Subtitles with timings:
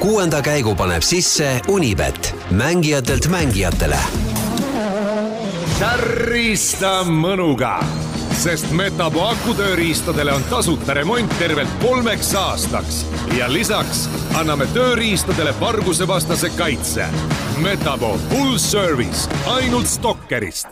[0.00, 3.98] kuuenda käigu paneb sisse Unibet, mängijatelt mängijatele.
[5.78, 7.84] tärista mõnuga,
[8.32, 13.06] sest Metapo akutööriistadele on tasuta remont tervelt kolmeks aastaks
[13.38, 17.06] ja lisaks anname tööriistadele vargusevastase kaitse.
[17.62, 20.68] Metapo full service ainult Stalkerist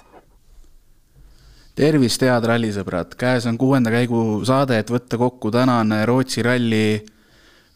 [1.77, 7.03] tervist, head rallisõbrad, käes on kuuenda käigu saade, et võtta kokku tänane Rootsi ralli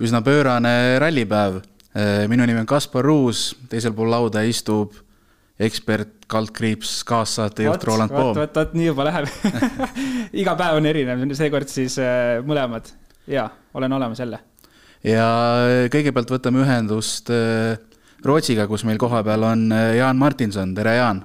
[0.00, 1.60] üsna pöörane rallipäev.
[2.28, 4.94] minu nimi on Kaspar Ruus, teisel pool lauda istub
[5.60, 8.30] ekspert, kaldkriips, kaassaatejuht Roland Poom.
[8.30, 9.26] vot, vot, vot nii juba läheb
[10.42, 12.88] iga päev on erinev, seekord siis äh, mõlemad.
[13.26, 14.38] ja, olen olemas jälle.
[15.04, 15.26] ja
[15.92, 17.76] kõigepealt võtame ühendust äh,
[18.24, 21.24] Rootsiga, kus meil kohapeal on äh, Jaan Martinson, tere Jaan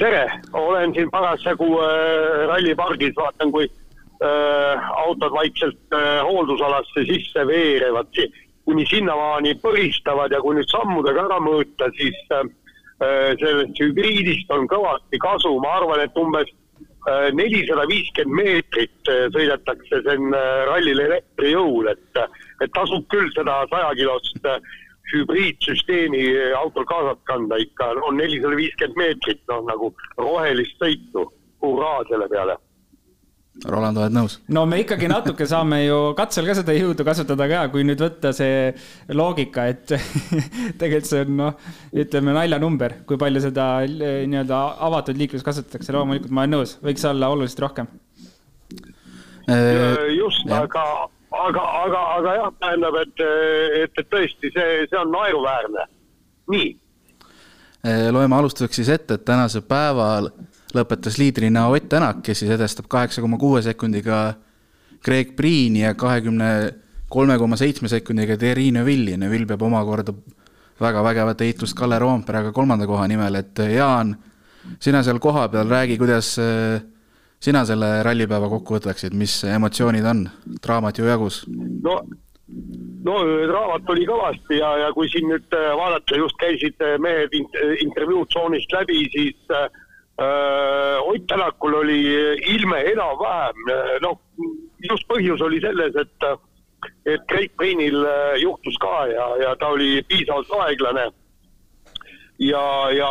[0.00, 0.24] tere,
[0.56, 3.81] olen siin parasjagu äh, rallipargis, vaatan, kui äh,
[4.22, 8.10] autod vaikselt äh, hooldusalasse sisse veerevad,
[8.64, 12.44] kuni sinnamaani põristavad ja kui nüüd sammudega ära mõõta, siis äh,
[13.02, 19.26] äh sellest hübriidist on kõvasti kasu, ma arvan, et umbes äh, nelisada viiskümmend meetrit äh,
[19.34, 20.30] sõidetakse siin
[20.70, 22.22] rallil elektri jõul, et,
[22.62, 24.46] et tasub küll seda sajakilost
[25.12, 26.22] hübriidsüsteemi
[26.56, 27.58] autol kaasas kanda.
[27.60, 31.26] Ikka on nelisada viiskümmend meetrit, noh nagu rohelist sõitu,
[31.62, 32.56] hurraa selle peale.
[33.68, 34.38] Roland, oled nõus?
[34.48, 38.32] no me ikkagi natuke saame ju katsel ka seda jõudu kasutada ka, kui nüüd võtta
[38.36, 38.70] see
[39.12, 39.92] loogika, et
[40.80, 41.72] tegelikult see on noh,
[42.04, 47.28] ütleme naljanumber, kui palju seda nii-öelda avatud liiklust kasutatakse, loomulikult ma olen nõus, võiks olla
[47.34, 47.92] oluliselt rohkem.
[50.16, 50.86] just, aga
[51.32, 53.24] aga, aga, aga jah, tähendab, et,
[53.82, 55.86] et, et tõesti, see, see on naeruväärne.
[56.52, 56.70] nii.
[57.82, 60.30] Eh, loeme alustuseks siis ette, et tänasel päeval
[60.76, 64.34] lõpetas liidrina Ott Tänak, kes siis edestab kaheksa koma kuue sekundiga
[65.04, 66.48] Greg Priini ja kahekümne
[67.12, 69.16] kolme koma seitsme sekundiga Thierry Neuvilli.
[69.20, 70.14] Neuvill peab omakorda
[70.80, 74.16] väga vägevat heitlust Kalle Roomperaga kolmanda koha nimel, et Jaan,
[74.80, 76.80] sina seal kohapeal räägi, kuidas äh,
[77.42, 80.26] sina selle rallipäeva kokku võtaksid, mis emotsioonid on,
[80.62, 81.42] draamat ju jagus?
[81.82, 81.98] no,
[83.06, 83.16] no
[83.50, 87.34] draamat oli kõvasti ja, ja kui siin nüüd äh, vaadata, just käisid äh, mehed
[87.82, 89.66] intervjuu tsoonist läbi, siis äh,
[91.02, 92.00] Ott Tänakul oli
[92.54, 93.62] ilme enam-vähem,
[94.04, 94.18] noh,
[94.88, 96.26] just põhjus oli selles, et
[97.06, 98.04] et Great Plainil
[98.42, 101.10] juhtus ka ja, ja ta oli piisavalt aeglane.
[102.38, 103.10] ja, ja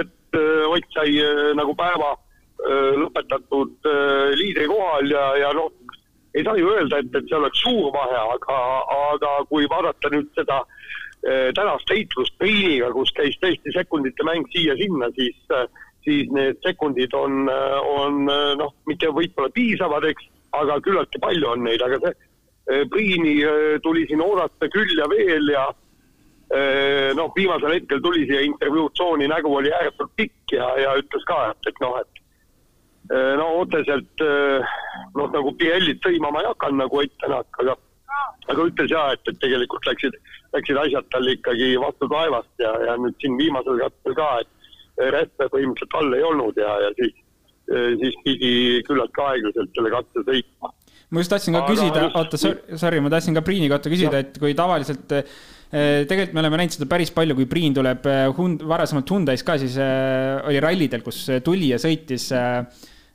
[0.00, 1.18] et Ott sai
[1.54, 2.14] nagu päeva
[2.96, 3.88] lõpetatud
[4.38, 5.68] liidri kohal ja, ja noh,
[6.34, 8.58] ei saa ju öelda, et, et see oleks suur vahe, aga,
[9.12, 10.62] aga kui vaadata nüüd seda
[11.54, 15.36] tänast heitlust Priiniga, kus käis tõesti sekundite mäng siia-sinna, siis,
[16.02, 17.46] siis need sekundid on,
[17.86, 18.24] on
[18.58, 20.26] noh, mitte võib-olla piisavad, eks,
[20.58, 23.36] aga küllaltki palju on neid, aga see Priini
[23.82, 25.64] tuli siin oodata küll ja veel ja
[27.18, 31.70] noh, viimasel hetkel tuli siia intervjuutsooni, nägu oli ääretult pikk ja, ja ütles ka, et,
[31.70, 32.20] et noh, et
[33.38, 34.26] no otseselt
[35.16, 37.76] noh, nagu Pirellit sõimama ei hakanud nagu Ott Tänak, aga
[38.50, 40.16] aga ütles ja, et, et tegelikult läksid,
[40.56, 45.48] läksid asjad tal ikkagi vastu taevast ja, ja nüüd siin viimasel kattel ka, et rehve
[45.54, 47.16] põhimõtteliselt all ei olnud ja, ja siis,
[48.02, 48.52] siis pidi
[48.88, 50.72] küllaltki aeglaselt selle katte sõitma.
[51.12, 54.56] ma just tahtsin ka küsida, oota, sorry, ma tahtsin ka Priini kohta küsida, et kui
[54.58, 55.18] tavaliselt
[55.72, 58.04] tegelikult me oleme näinud seda päris palju, kui Priin tuleb
[58.36, 62.66] Hund-, varasemalt Hyundai's ka, siis oli rallidel, kus tuli ja sõitis Äh,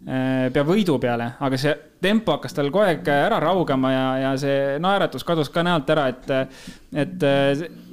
[0.05, 1.71] pea võidu peale, aga see
[2.01, 6.03] tempo hakkas tal kogu aeg ära raugema ja, ja see naeratus kadus ka näolt ära,
[6.11, 6.27] et,
[7.01, 7.23] et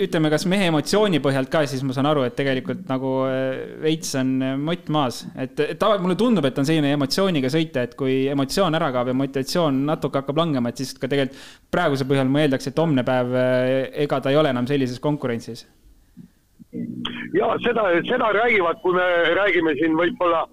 [0.04, 4.12] ütleme, kas mehe emotsiooni põhjalt ka, siis ma saan aru, et tegelikult nagu äh, veits
[4.20, 8.76] on mott maas, et, et mulle tundub, et on selline emotsiooniga sõita, et kui emotsioon
[8.76, 11.40] ära kaob ja motivatsioon natuke hakkab langema, et siis ka tegelikult
[11.72, 13.70] praeguse põhjal ma eeldaks, et homne päev, äh,
[14.04, 15.64] ega ta ei ole enam sellises konkurentsis.
[17.32, 19.08] ja seda, seda räägivad, kui me
[19.40, 20.44] räägime siin võib-olla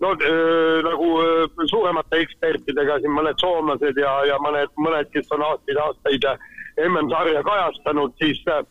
[0.00, 5.44] no äh, nagu äh, suuremate ekspertidega siin mõned soomlased ja, ja mõned, mõned, kes on
[5.44, 6.26] aastaid-aastaid
[6.86, 8.62] MM-sarja kajastanud, siis äh,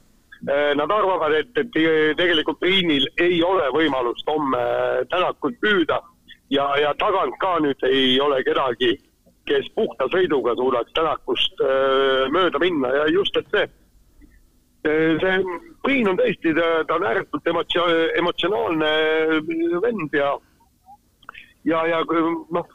[0.79, 4.61] nad arvavad, et, et tegelikult Priinil ei ole võimalust homme
[5.11, 5.99] Tänakut püüda
[6.49, 8.95] ja, ja tagant ka nüüd ei ole kedagi,
[9.49, 13.67] kes puhta sõiduga suudaks Tänakust äh, mööda minna ja just, et see
[14.83, 15.39] see
[15.83, 17.87] Priin on tõesti, ta on ääretult emotsio-,
[18.19, 18.89] emotsionaalne
[19.83, 20.33] vend ja
[21.65, 22.03] ja, ja
[22.51, 22.67] noh,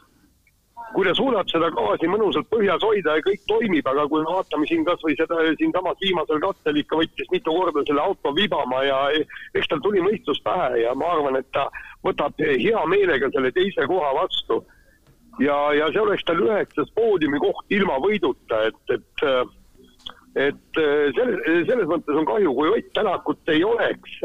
[0.93, 4.67] kui ta suudab seda gaasi mõnusalt põhjas hoida ja kõik toimib, aga kui me vaatame
[4.69, 8.99] siin kasvõi seda siinsamas viimasel kattel ikka võttis mitu korda selle auto vibama ja
[9.57, 11.67] eks tal tuli mõistus pähe ja ma arvan, et ta
[12.05, 14.61] võtab hea meelega selle teise koha vastu.
[15.39, 19.29] ja, ja see oleks tal üheksas poodiumi koht ilma võiduta, et, et
[20.35, 20.77] et
[21.15, 24.17] selles, selles mõttes on kahju, kui Ott Tänakut ei oleks,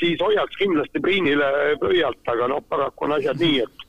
[0.00, 3.81] siis hoiaks kindlasti Priinile pöialt, aga noh, paraku on asjad nii, et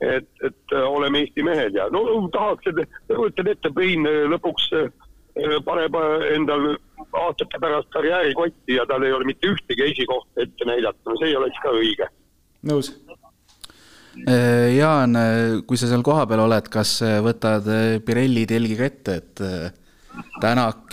[0.00, 2.02] et, et oleme Eesti mehed ja no
[2.32, 4.70] tahaks, et kujutan ette, Priin lõpuks
[5.64, 5.96] paneb
[6.34, 6.72] endal
[7.12, 11.38] aastate pärast karjäärikotti ja tal ei ole mitte ühtegi esikohta ette näidata, no see ei
[11.38, 12.10] oleks ka õige.
[12.66, 12.92] nõus
[14.28, 17.66] Äh, Jaan, äh, kui sa seal kohapeal oled, kas äh, võtad
[18.04, 19.42] Pirelli telgi ka ette, et
[20.42, 20.90] Tänak,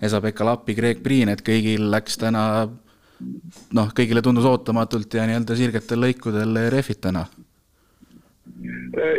[0.00, 6.04] Esa-Pekka Lappi, Greg Priin, et kõigil läks täna noh, kõigile tundus ootamatult ja nii-öelda sirgetel
[6.04, 7.24] lõikudel rehvid täna?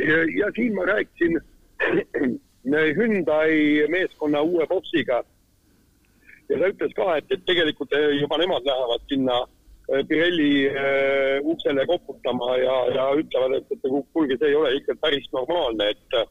[0.10, 1.40] Ja, ja siin ma rääkisin
[2.98, 5.24] Hyundai meeskonna uue bossiga
[6.50, 9.42] ja ta ütles ka, et, et tegelikult juba nemad lähevad sinna
[9.92, 14.96] Äh, Pirelli äh, uksele koputama ja, ja ütlevad, et, et kuulge, see ei ole ikka
[15.02, 16.22] päris normaalne, et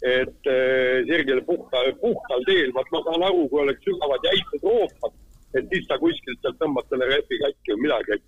[0.00, 5.16] et äh, Sergei puhta, puhtal teel, vaat ma saan aru, kui oleks sügavad jäised roopad,
[5.56, 8.20] et siis sa kuskilt sealt tõmbad selle rehvi katki või midagi.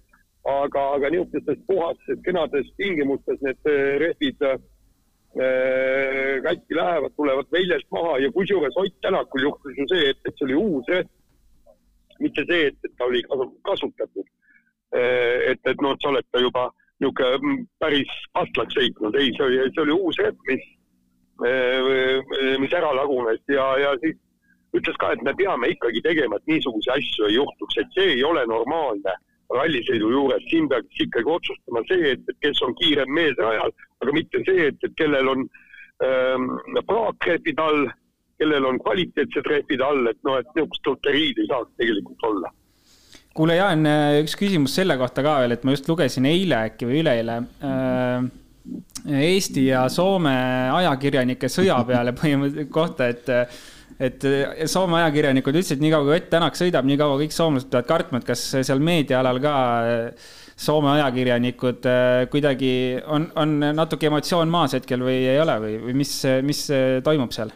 [0.45, 3.73] Aga, aga niisugustes puhastes, kenades tingimustes need
[4.03, 4.59] rehvid äh,
[6.45, 10.49] katki lähevad, tulevad väljast maha ja kusjuures Ott Tänakul juhtus ju see, et, et see
[10.51, 11.11] oli uus rehv.
[12.21, 13.23] mitte see, et, et ta oli
[13.67, 14.27] kasutatud
[14.93, 16.67] Eh, et, et noh, sa oled ta juba
[17.01, 20.67] niisugune mm, päris pastlaks sõitnud, ei, see oli, see oli uus repp, mis,
[21.49, 22.21] eh,
[22.61, 24.19] mis ära lagunes ja, ja siis
[24.77, 28.27] ütles ka, et me peame ikkagi tegema, et niisuguseid asju ei juhtuks, et see ei
[28.29, 29.17] ole normaalne
[29.57, 34.17] rallisõidu juures, siin peaks ikkagi otsustama see, et, et kes on kiirem mees rajal, aga
[34.17, 35.45] mitte see, et, et kellel on
[36.07, 36.49] ähm,
[36.89, 37.87] praakrehvid all,
[38.43, 42.53] kellel on kvaliteetsed rehvid all, et noh, et niisugust loteriid ei saaks tegelikult olla.
[43.33, 43.87] Kuule, Jaan,
[44.21, 48.27] üks küsimus selle kohta ka veel, et ma just lugesin eile äkki või üleeile äh,
[49.09, 50.35] Eesti ja Soome
[50.71, 53.31] ajakirjanike sõja peale põhimõtteliselt kohta, et
[54.01, 54.25] et
[54.71, 58.45] Soome ajakirjanikud ütlesid, niikaua kui Ott Tänak sõidab, niikaua kõik soomlased peavad kartma, et kas
[58.61, 59.57] seal meediaalal ka
[60.63, 62.75] Soome ajakirjanikud äh, kuidagi
[63.07, 66.15] on, on natuke emotsioon maas hetkel või ei ole või, või mis,
[66.47, 66.67] mis
[67.05, 67.53] toimub seal?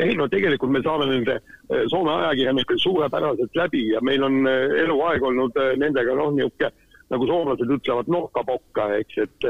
[0.00, 4.78] ei no tegelikult me saame nende eh, Soome ajakirjanikega suurepäraselt läbi ja meil on eh,
[4.84, 6.72] eluaeg olnud eh, nendega noh, niisugune
[7.10, 9.46] nagu soomlased ütlevad, nokka-pokka, eks, et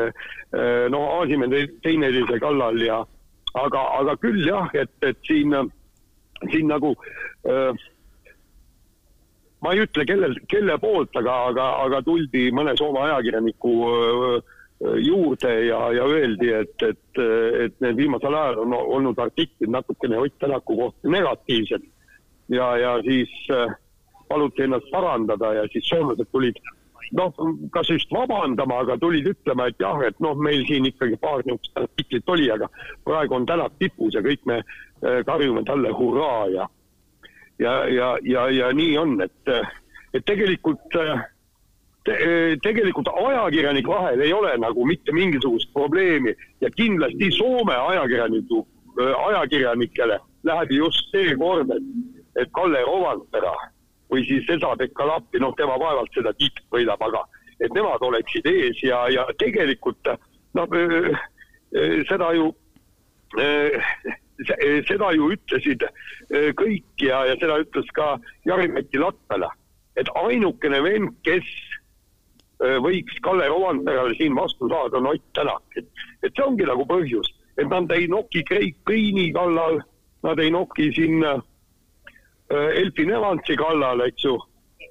[0.89, 1.45] no aasime
[1.85, 3.03] teineteise kallal ja
[3.55, 5.55] aga, aga küll jah, et, et siin,
[6.51, 6.95] siin nagu
[7.49, 7.89] äh,
[9.61, 14.57] ma ei ütle, kellel, kelle poolt, aga, aga, aga tuldi mõne Soome ajakirjaniku äh,
[15.05, 17.23] juurde ja, ja öeldi, et, et,
[17.67, 21.85] et need viimasel ajal on olnud artiklid natukene Ott Tänaku kohta negatiivsed.
[22.49, 23.75] ja, ja siis äh,
[24.29, 26.57] paluti ennast parandada ja siis soomlased tulid
[27.17, 27.33] noh,
[27.75, 31.81] kas just vabandama, aga tulid ütlema, et jah, et noh, meil siin ikkagi paar niisugust
[31.81, 32.71] artiklit oli, aga
[33.05, 36.69] praegu on Tänak tipus ja kõik me äh, karjume talle hurraa ja
[37.61, 39.53] ja, ja, ja, ja nii on, et,
[40.17, 41.21] et tegelikult äh,
[42.05, 48.67] te, eh, tegelikult ajakirjanike vahel ei ole nagu mitte mingisugust probleemi ja kindlasti Soome ajakirjaniku,
[49.01, 51.93] eh, ajakirjanikele läheb just see kord, et,
[52.43, 53.55] et Kalle Rovandpera
[54.11, 57.25] või siis Esa-Pekka Lappi, noh, tema vaevalt seda tiitlit võidab, aga
[57.61, 60.09] et nemad oleksid ees ja, ja tegelikult
[60.57, 60.79] noh,
[62.09, 62.51] seda ju
[64.89, 65.85] seda ju ütlesid
[66.59, 68.15] kõik ja, ja seda ütles ka
[68.49, 69.51] Jari-Mati Latvala,
[70.01, 71.47] et ainukene vend, kes
[72.61, 75.87] võiks Kalle Rovanperale siin vastu saada, on Ott Tänak, et,
[76.23, 79.81] et see ongi nagu põhjus, et nad ei noki Craig Green'i kallal,
[80.27, 81.41] nad ei noki siin äh,
[82.51, 84.37] Elfin Evansi kallal, eks ju,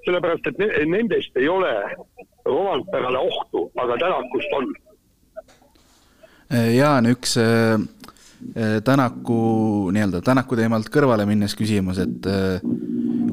[0.05, 1.71] sellepärast et ne, nendest ei ole
[2.45, 4.69] Rovanperale ohtu, aga Tänakust on.
[6.73, 7.75] Jaan, üks äh,
[8.85, 9.41] Tänaku,
[9.93, 12.63] nii-öelda Tänaku teemalt kõrvale minnes küsimus, et äh,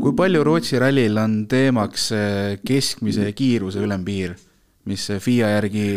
[0.02, 2.11] kui palju Rootsi rallil on teemaks
[2.66, 4.35] keskmise kiiruse ülempiir,
[4.90, 5.88] mis FIA järgi,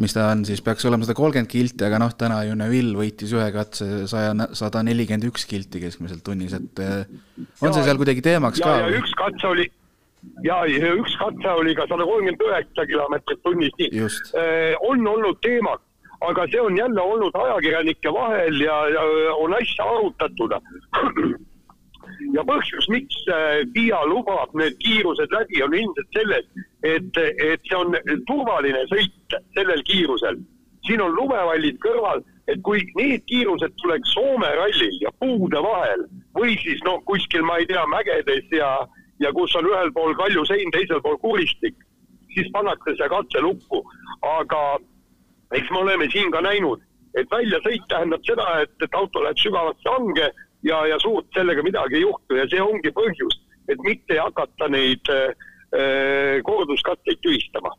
[0.00, 3.34] mis ta on siis, peaks olema sada kolmkümmend kilti, aga noh, täna ju Neville võitis
[3.36, 7.04] ühe katse saja, sada nelikümmend üks kilti keskmiselt tunnis, et eh,
[7.60, 8.78] on see seal kuidagi teemaks ja, ka?
[8.86, 9.68] ja üks katse oli,
[10.46, 14.08] ja, ja üks katse oli ka sada kolmkümmend üheksa kilomeetrit tunnis, nii.
[14.40, 15.86] Eh, on olnud teemaks
[16.20, 19.04] aga see on jälle olnud ajakirjanike vahel ja, ja
[19.40, 20.52] on asja arutatud
[22.34, 26.48] ja põhjus, miks FIA äh, lubab need kiirused läbi, on ilmselt selles,
[26.86, 27.94] et, et see on
[28.28, 30.40] turvaline sõit sellel kiirusel.
[30.86, 36.06] siin on lumevallid kõrval, et kui need kiirused tuleks Soome rallil ja puude vahel
[36.38, 38.70] või siis noh, kuskil ma ei tea, mägedes ja,
[39.20, 41.76] ja kus on ühel pool kaljusein, teisel pool kuristik,
[42.34, 43.84] siis pannakse see katse lukku.
[44.22, 44.78] aga
[45.56, 46.82] eks me oleme siin ka näinud,
[47.14, 50.30] et väljasõit tähendab seda, et, et auto läheb sügavasse hange
[50.62, 53.38] ja, ja suurt sellega midagi ei juhtu ja see ongi põhjus,
[53.68, 55.30] et mitte hakata neid äh,
[56.44, 57.72] korduskatteid tühistama.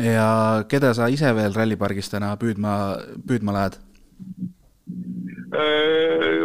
[0.00, 2.74] ja keda sa ise veel rallipargis täna püüdma,
[3.28, 3.80] püüdma lähed?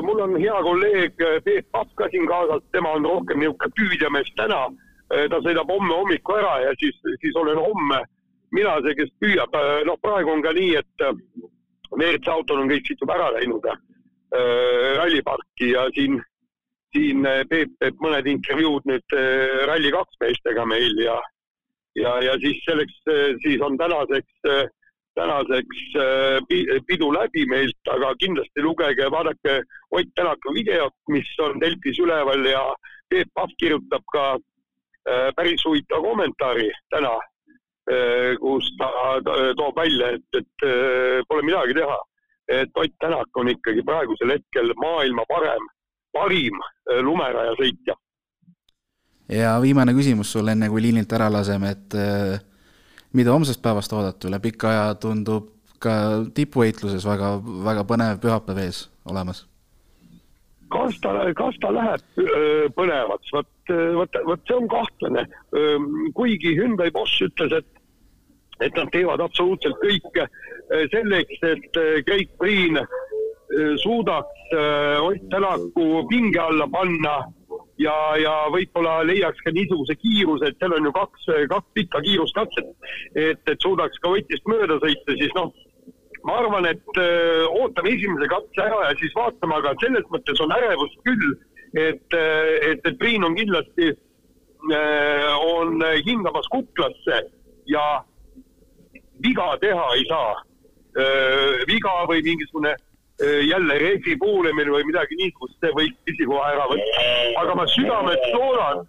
[0.06, 4.66] mul on hea kolleeg Peep Papp ka siin kaasas, tema on rohkem niisugune püüdjamees täna.
[5.06, 8.02] ta sõidab homme hommikul ära ja siis, siis olen homme
[8.52, 9.58] mina see, kes püüab.
[9.86, 11.06] noh, praegu on ka nii, et
[11.92, 13.66] WRC autod on kõik siit juba ära läinud
[15.00, 16.18] ralliparki ja siin,
[16.96, 19.16] siin Peep teeb mõned intervjuud nüüd
[19.70, 21.16] Rally2 meestega meil ja,
[22.00, 22.98] ja, ja siis selleks,
[23.44, 24.50] siis on tänaseks
[25.16, 29.62] tänaseks äh, pidu läbi meilt, aga kindlasti lugege, vaadake
[29.92, 32.64] Ott Tänaku videot, mis on Delfis üleval ja
[33.10, 37.14] Peep Pahv kirjutab ka äh, päris huvitava kommentaari täna,
[37.92, 38.90] äh, kus ta
[39.56, 40.68] toob välja, et, et
[41.30, 41.98] pole midagi teha.
[42.48, 45.70] Et Ott Tänak on ikkagi praegusel hetkel maailma parem,
[46.14, 46.60] parim
[47.02, 47.96] lumerajasõitja.
[49.30, 51.98] ja viimane küsimus sulle, enne kui liinilt ära laseme, et
[53.14, 55.50] mida homsest päevast oodata, üle pika aja tundub
[55.82, 55.96] ka
[56.36, 57.36] tipuvõitluses väga,
[57.66, 59.46] väga põnev pühapäev ees olemas?
[60.76, 62.22] kas ta, kas ta läheb
[62.76, 63.50] põnevaks, vot,
[63.96, 65.26] vot, vot see on kahtlane.
[66.18, 67.68] kuigi Hyundai boss ütles, et,
[68.64, 70.28] et nad teevad absoluutselt kõike
[70.92, 72.80] selleks, et Keit Priin
[73.82, 74.54] suudaks
[75.06, 77.18] Ott Tänaku pinge alla panna
[77.82, 82.72] ja, ja võib-olla leiaks ka niisuguse kiiruse, et seal on ju kaks, kaks pikka kiiruskatset,
[83.16, 85.52] et, et suudaks ka võtist mööda sõita, siis noh,
[86.26, 90.56] ma arvan, et öö, ootame esimese katse ära ja siis vaatame, aga selles mõttes on
[90.56, 91.38] ärevust küll,
[91.76, 93.94] et, et, et Priin on kindlasti,
[95.46, 97.20] on hingamas kuklasse
[97.70, 97.84] ja
[99.26, 100.36] viga teha ei saa.
[101.68, 102.72] viga või mingisugune
[103.24, 107.04] Äh, jälle rehvi puulemine või midagi niisugust, see võiks pisikoha ära võtta.
[107.40, 108.82] aga ma südamest loodan,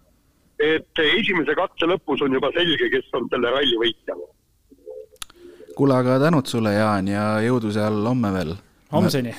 [0.59, 4.17] et esimese katse lõpus on juba selge, kes on selle ralli võitja.
[5.77, 8.51] kuule, aga tänud sulle, Jaan, ja jõudu seal homme veel.
[8.91, 9.31] homseni.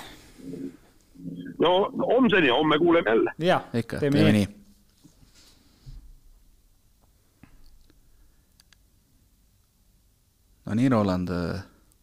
[1.58, 1.74] no
[2.14, 3.36] homseni, homme kuuleme jälle.
[3.44, 4.48] jah, ikka, teeme nii, nii..
[10.68, 11.34] No nii, Roland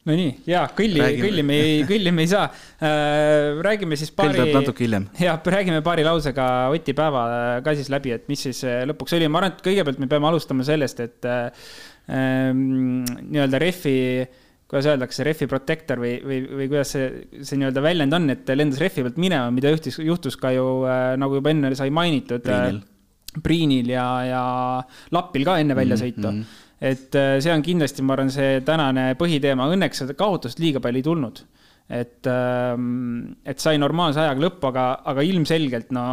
[0.05, 3.57] Nonii, ja kõlli, kõlli me ei, kõlli me ei saa äh,.
[3.65, 4.35] räägime siis paari.
[4.35, 5.07] kõll tuleb natuke hiljem.
[5.25, 9.15] jah, räägime paari lausega Oti päeva äh, ka siis läbi, et mis siis äh, lõpuks
[9.17, 9.29] oli.
[9.31, 11.71] ma arvan, et kõigepealt me peame alustama sellest, et äh,
[12.13, 13.95] ähm, nii-öelda rehvi,
[14.69, 17.07] kuidas öeldakse, rehvi protector või, või, või kuidas see,
[17.41, 21.15] see nii-öelda väljend on, et lendas rehvi pealt minema, mida juhtus, juhtus ka ju äh,
[21.21, 22.45] nagu juba enne sai mainitud.
[23.35, 23.89] Priinil.
[23.91, 24.43] Ja, ja
[25.11, 26.37] Lappil ka enne väljasõitu mm.
[26.37, 30.83] -hmm et äh, see on kindlasti, ma arvan, see tänane põhiteema, õnneks seda kaotust liiga
[30.83, 31.45] palju ei tulnud
[31.89, 36.05] et, ähm, et sai normaalse ajaga lõppu, aga, aga ilmselgelt no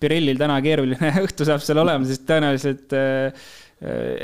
[0.00, 3.48] Pirellil täna keeruline õhtu saab seal olema, sest tõenäoliselt äh,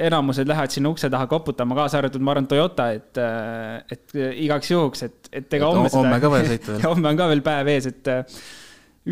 [0.09, 4.73] enamused lähevad sinna ukse taha koputama, kaasa arvatud, ma arvan, Toyota, et, äh, et igaks
[4.73, 5.93] juhuks, et, et ega homme.
[5.93, 6.87] homme ka veel sõita veel.
[6.91, 8.15] homme on ka veel päev ees, et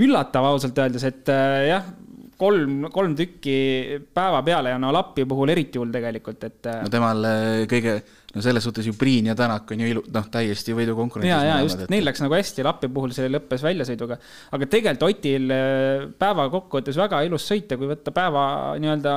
[0.02, 1.28] üllatav ausalt öeldes, et
[1.68, 1.92] jah,
[2.38, 3.54] kolm, kolm tükki
[4.14, 6.68] päeva peale ja no Lappi puhul eriti hull tegelikult, et.
[6.82, 7.96] no temal äh, kõige,
[8.34, 11.30] no selles suhtes ju Priin ja Tänak on ju ilu-, noh, täiesti võidukonkurentsis.
[11.32, 14.18] ja, ja just, et neil läks nagu hästi, Lappi puhul see lõppes väljasõiduga.
[14.52, 18.44] aga tegelikult Otil äh, päeva kokkuvõttes väga ilus sõit ja kui võtta päeva
[18.82, 19.16] nii-öelda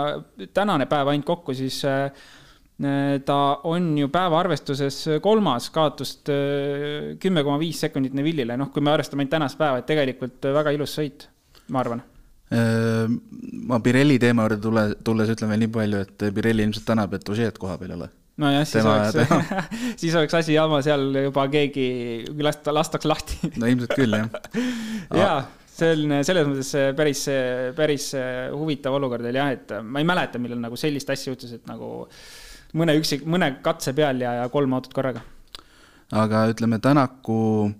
[0.55, 2.09] tänane päev ainult kokku, siis äh,
[3.25, 3.37] ta
[3.71, 6.27] on ju päeva arvestuses kolmas, kaotust
[7.23, 10.75] kümme koma viis sekundit Neville'ile, noh, kui me arvestame ainult tänast päeva, et tegelikult väga
[10.75, 11.29] ilus sõit,
[11.71, 12.14] ma arvan Äh,
[12.51, 17.29] ma Pirelli teema juurde tule, tulles ütlen veel nii palju, et Pirelli ilmselt tänab, et
[17.33, 18.09] Ožeed koha peal ei ole.
[18.43, 19.35] nojah, siis oleks,
[20.01, 21.87] siis oleks asi jama seal juba keegi
[22.45, 23.53] lasta, lastaks lahti.
[23.57, 24.29] no ilmselt küll, jah.
[25.21, 25.39] jaa,
[25.75, 27.23] see on selles mõttes päris,
[27.77, 28.09] päris
[28.53, 32.05] huvitav olukord oli jah, et ma ei mäleta, millal nagu sellist asja juhtus, et nagu
[32.77, 35.23] mõne üksik, mõne katse peal ja, ja kolm autot korraga.
[36.13, 37.71] aga ütleme, Tänaku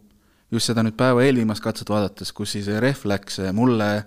[0.52, 4.06] just seda nüüd päeva eelviimast katset vaadates, kus siis rehv läks mulle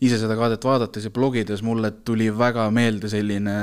[0.00, 3.58] ise seda kaadet vaadates ja blogides mulle tuli väga meelde selline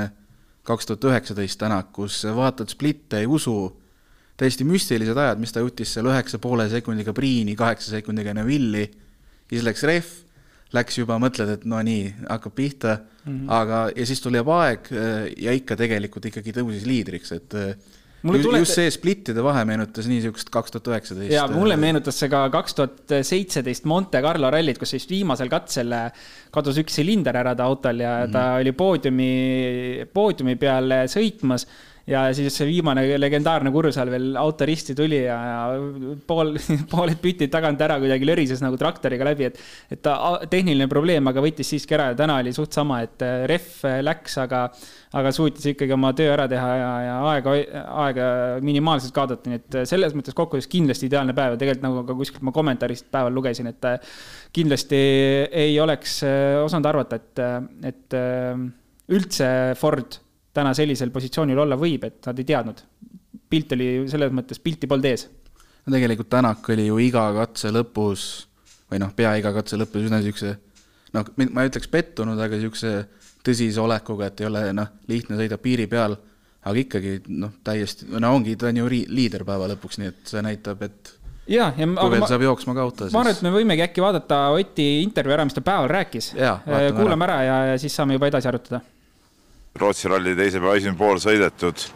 [0.66, 3.54] kaks tuhat üheksateist tänak, kus vaatad splitte, ei usu,
[4.36, 8.88] täiesti müstilised ajad, mis ta juhtis seal üheksa poole sekundiga Priini, kaheksa sekundiga Neville'i,
[9.50, 10.08] siis läks rehv,
[10.74, 12.96] läks juba, mõtled, et no nii, hakkab pihta.
[13.26, 13.52] Mm, -hmm.
[13.54, 14.90] aga, ja siis tuli aeg
[15.38, 17.54] ja ikka tegelikult ikkagi tõusis liidriks, et
[18.26, 18.64] mulle tuleb...
[18.64, 21.32] just see splittide vahe meenutas niisugust kaks tuhat üheksateist.
[21.34, 25.94] ja mulle meenutas see ka kaks tuhat seitseteist Monte Carlo rallit, kus siis viimasel katsel
[26.54, 28.32] kadus üks silinder ära ta autol ja mm -hmm.
[28.32, 29.32] ta oli poodiumi,
[30.12, 31.66] poodiumi peal sõitmas
[32.06, 35.62] ja siis see viimane legendaarne Kursaal veel autoristi tuli ja, ja
[36.28, 36.52] pool,
[36.92, 39.58] pooled pütid tagant ära kuidagi lörises nagu traktoriga läbi, et,
[39.90, 40.14] et ta
[40.50, 44.36] tehniline probleem, aga võttis siiski ära ja täna oli suht sama, et äh, ref läks,
[44.42, 44.62] aga,
[45.18, 47.56] aga suutis ikkagi oma töö ära teha ja, ja aega,
[48.06, 48.28] aega
[48.66, 52.46] minimaalselt kaadata, nii et selles mõttes kokkuvõttes kindlasti ideaalne päev ja tegelikult nagu ka kuskilt
[52.46, 54.14] ma kommentaarist päeval lugesin, et äh,
[54.54, 55.00] kindlasti
[55.50, 57.42] ei oleks äh, osanud arvata, et,
[57.90, 58.20] et
[59.10, 60.20] üldse Ford
[60.56, 62.82] täna sellisel positsioonil olla võib, et nad ei teadnud.
[63.50, 65.28] pilt oli selles mõttes, pilti polnud ees.
[65.86, 68.46] no tegelikult Tänak oli ju iga katse lõpus
[68.90, 70.56] või noh, pea iga katse lõpus üsna niisuguse
[71.16, 72.94] noh, ma ei ütleks pettunud, aga niisuguse
[73.46, 76.16] tõsise olekuga, et ei ole noh, lihtne sõida piiri peal,
[76.66, 80.42] aga ikkagi noh, täiesti, no ongi, ta on ju liider päeva lõpuks, nii et see
[80.42, 81.12] näitab, et
[81.46, 83.14] ja, ja kui veel ma, saab jooksma ka auto, siis.
[83.14, 86.32] ma arvan, et me võimegi äkki vaadata Oti intervjuu ära, mis ta päeval rääkis.
[86.34, 87.38] kuulame ära.
[87.38, 88.82] ära ja, ja siis saame juba edasi arutada
[89.80, 91.86] Rootsi ralli teise päeva esimene pool sõidetud.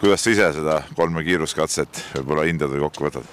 [0.00, 3.26] kuidas sa ise seda kolme kiiruskatset võib-olla hindad või kokku võtad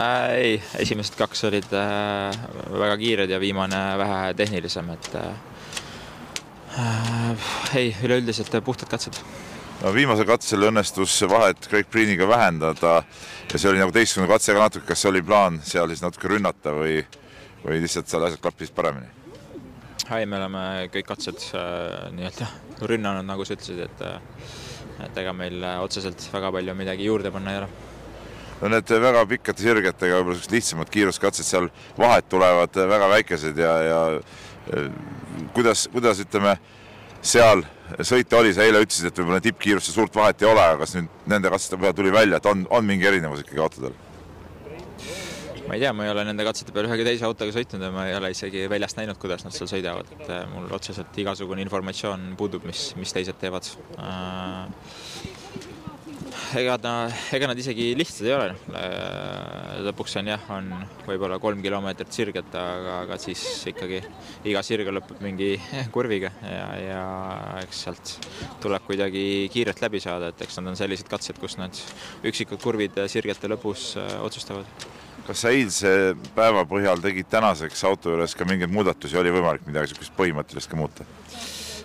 [0.00, 0.30] äh,?
[0.36, 2.38] ei, esimesed kaks olid äh,
[2.72, 5.34] väga kiired ja viimane vähe tehnilisem, et äh,
[7.76, 9.20] ei, üleüldiselt puhtad katsed
[9.82, 13.02] no viimasel katsel õnnestus vahet Craig Preeniga vähendada
[13.52, 16.72] ja see oli nagu teistsugune katse ka natuke, kas oli plaan seal siis natuke rünnata
[16.76, 16.98] või,
[17.64, 19.10] või lihtsalt seal asjad klappisid paremini?
[20.14, 20.62] Ei, me oleme
[20.94, 22.48] kõik katsed äh, nii-öelda
[22.86, 24.20] rünnanud, nagu sa ütlesid, et äh,
[25.06, 27.68] et ega meil äh, otseselt väga palju midagi juurde panna ei ole.
[28.62, 33.74] no need väga pikkade sirgetega võib-olla sellised lihtsamad kiiruskatsed, seal vahed tulevad väga väikesed ja,
[33.84, 34.00] ja
[35.56, 36.56] kuidas, kuidas ütleme,
[37.20, 37.66] seal
[38.06, 41.28] sõita oli, sa eile ütlesid, et võib-olla tippkiiruste suurt vahet ei ole, aga kas nüüd
[41.28, 43.98] nende katsete peal tuli välja, et on, on mingi erinevus ikkagi autodel?
[45.66, 48.06] Ma ei tea, ma ei ole nende katsete peal ühegi teise autoga sõitnud ja ma
[48.08, 52.34] ei ole isegi väljast näinud, kuidas nad seal sõidavad, et äh, mul otseselt igasugune informatsioon
[52.38, 53.66] puudub, mis, mis teised teevad.
[53.98, 54.68] Äh,
[56.60, 56.92] ega ta,
[57.34, 58.52] ega nad isegi lihtsad ei ole.
[58.78, 60.70] Äh, lõpuks on jah, on
[61.08, 63.42] võib-olla kolm kilomeetrit sirget, aga, aga siis
[63.72, 63.98] ikkagi
[64.46, 65.56] iga sirge lõpeb mingi
[65.94, 67.02] kurviga ja, ja
[67.64, 68.14] eks sealt
[68.62, 69.24] tuleb kuidagi
[69.54, 71.82] kiirelt läbi saada, et eks nad on sellised katsed, kus need
[72.30, 74.86] üksikud kurvid sirgete lõpus otsustavad
[75.26, 75.90] kas sa eilse
[76.36, 80.78] päeva põhjal tegid tänaseks auto juures ka mingeid muudatusi, oli võimalik midagi niisugust põhimõttelist ka
[80.78, 81.06] muuta?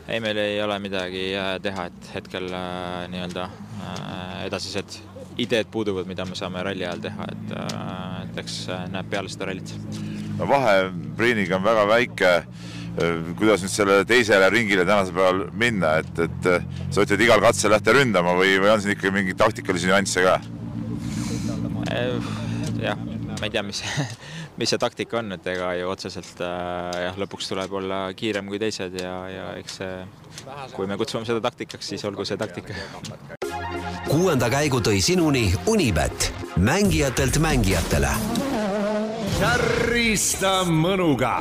[0.08, 5.00] ei, meil ei ole midagi äh, teha, et hetkel äh, nii-öelda äh, edasised
[5.42, 7.54] ideed puuduvad, mida me saame ralli ajal teha, et,
[8.26, 8.58] et eks
[8.92, 9.72] näeb peale seda rallit.
[10.38, 12.34] no vahe Priiniga on väga väike.
[13.40, 16.50] kuidas nüüd sellele teisele ringile tänasel päeval minna, et, et
[16.92, 20.36] sa ütled igal katsel lähte ründama või, või on siin ikkagi mingeid taktikalisi nüansse ka?
[22.82, 23.00] jah
[23.42, 23.82] ma ei tea, mis,
[24.62, 28.60] mis see taktika on, et ega ju otseselt äh, jah, lõpuks tuleb olla kiirem kui
[28.62, 29.96] teised ja, ja eks see,
[30.76, 32.78] kui me kutsume seda taktikaks, siis olgu see taktika.
[34.06, 36.30] kuuenda käigu tõi sinuni Unibet,
[36.62, 38.14] mängijatelt mängijatele.
[39.42, 41.40] kärrista mõnuga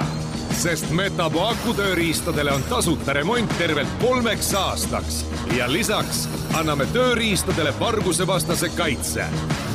[0.61, 5.23] sest Metapo akutööriistadele on tasuta remont tervelt kolmeks aastaks
[5.57, 6.27] ja lisaks
[6.59, 9.25] anname tööriistadele vargusevastase kaitse.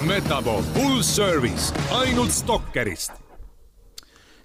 [0.06, 3.18] Metapo full service ainult Stalkerist.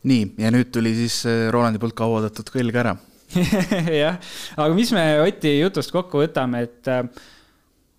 [0.09, 2.96] nii, ja nüüd tuli siis äh, Rolandi poolt kaua oodatud kõlg ära
[4.00, 4.16] jah,
[4.57, 7.05] aga mis me Oti jutust kokku võtame, et äh,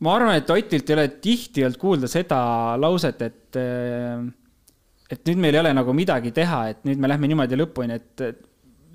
[0.01, 2.41] ma arvan, et Otilt ei ole tihti olnud kuulda seda
[2.81, 4.25] lauset, et äh,
[5.11, 8.25] et nüüd meil ei ole nagu midagi teha, et nüüd me lähme niimoodi lõpuni, et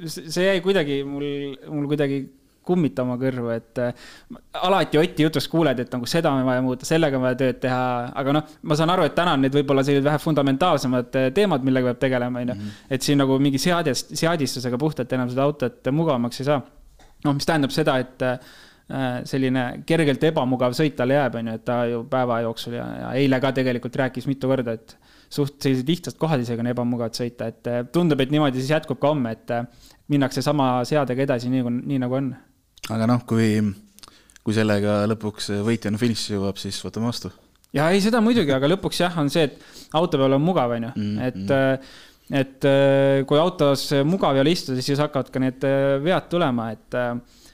[0.07, 1.29] see jäi kuidagi mul,
[1.73, 2.25] mul kuidagi
[2.67, 4.07] kummitama kõrvu, et äh,
[4.67, 7.81] alati Oti jutust kuuled, et nagu seda on vaja muuta, sellega on vaja tööd teha,
[8.23, 11.67] aga noh, ma saan aru, et täna on need võib-olla sellised vähe fundamentaalsemad äh, teemad,
[11.67, 12.59] millega peab tegelema, on ju.
[12.59, 12.77] Mhm.
[12.97, 16.63] et siin nagu mingi seadist, seadistusega puhtalt enam seda autot mugavamaks ei saa.
[17.25, 18.39] noh, mis tähendab seda, et äh,
[19.27, 23.15] selline kergelt ebamugav sõit talle jääb, on ju, et ta ju päeva jooksul ja, ja
[23.19, 24.99] eile ka tegelikult rääkis mitu korda, et
[25.33, 29.01] suht sellised lihtsad kohad isegi on ebamugavad sõita, et eh, tundub, et niimoodi siis jätkub
[29.03, 29.67] ka homme, et eh,
[30.13, 32.31] minnakse sama seadega edasi, nii, nii nagu on.
[32.95, 33.59] aga noh, kui,
[34.47, 37.33] kui sellega lõpuks võitjana finišisse jõuab, siis võtame vastu.
[37.77, 40.91] ja ei, seda muidugi, aga lõpuks jah, on see, et auto peal on mugav, on
[40.91, 41.97] ju, mm, et mm.
[42.37, 42.69] et
[43.27, 45.67] kui autos mugav ei ole istuda, siis hakkavad ka need
[46.03, 47.01] vead tulema, et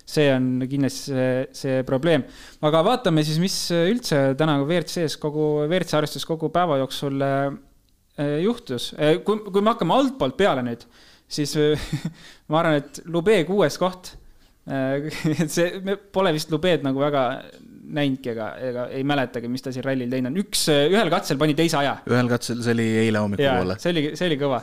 [0.08, 2.24] see on kindlasti see, see probleem.
[2.64, 7.52] aga vaatame siis, mis üldse täna WRC-s kogu, WRC arvestus kogu päeva jooksul äh,
[8.42, 8.92] juhtus.
[8.98, 10.84] Äh, kui, kui me hakkame altpoolt peale nüüd,
[11.30, 11.54] siis
[12.50, 14.14] ma arvan, et Lube kuues koht.
[14.66, 15.08] Äh,
[15.54, 17.26] see, me pole vist Lubeed nagu väga
[17.92, 20.38] näinudki ega, ega ei mäletagi, mis ta siin rallil teinud on.
[20.44, 21.98] üks, ühel katsel pani teise aja.
[22.08, 23.76] ühel katsel, see oli eile hommikupoole.
[23.82, 24.62] see oli, see oli kõva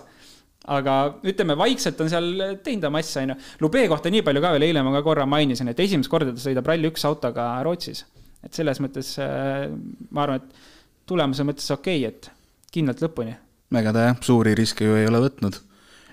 [0.69, 0.95] aga
[1.27, 2.29] ütleme, vaikselt on seal
[2.65, 3.37] teinud oma asja, onju.
[3.63, 6.43] Lube kohta nii palju ka veel, eile ma ka korra mainisin, et esimest korda ta
[6.43, 8.05] sõidab Rally1 autoga Rootsis.
[8.45, 9.67] et selles mõttes äh,
[10.15, 10.67] ma arvan, et
[11.09, 12.29] tulemuse mõttes okei okay,, et
[12.71, 13.35] kindlalt lõpuni.
[13.73, 15.59] väga ta jah, suuri riske ju ei ole võtnud.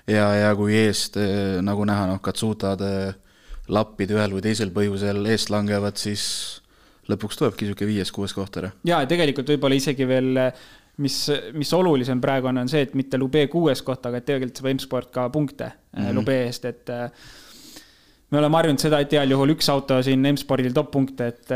[0.07, 1.19] ja, ja kui eest
[1.61, 2.83] nagu näha, noh, Katsutad
[3.67, 6.23] lappide ühel või teisel põhjusel eest langevad, siis
[7.11, 8.71] lõpuks tulebki niisugune viies-kuues koht ära.
[8.87, 10.33] ja tegelikult võib-olla isegi veel
[11.03, 11.17] mis,
[11.53, 14.71] mis olulisem praegu on, on see, et mitte Lube kuues koht, aga et tegelikult saab
[14.73, 16.15] M-sport ka punkte mm -hmm.
[16.17, 17.11] Lube eest, et äh,
[18.31, 21.53] me oleme harjunud seda, et heal juhul üks auto siin M-spordil toob punkte, et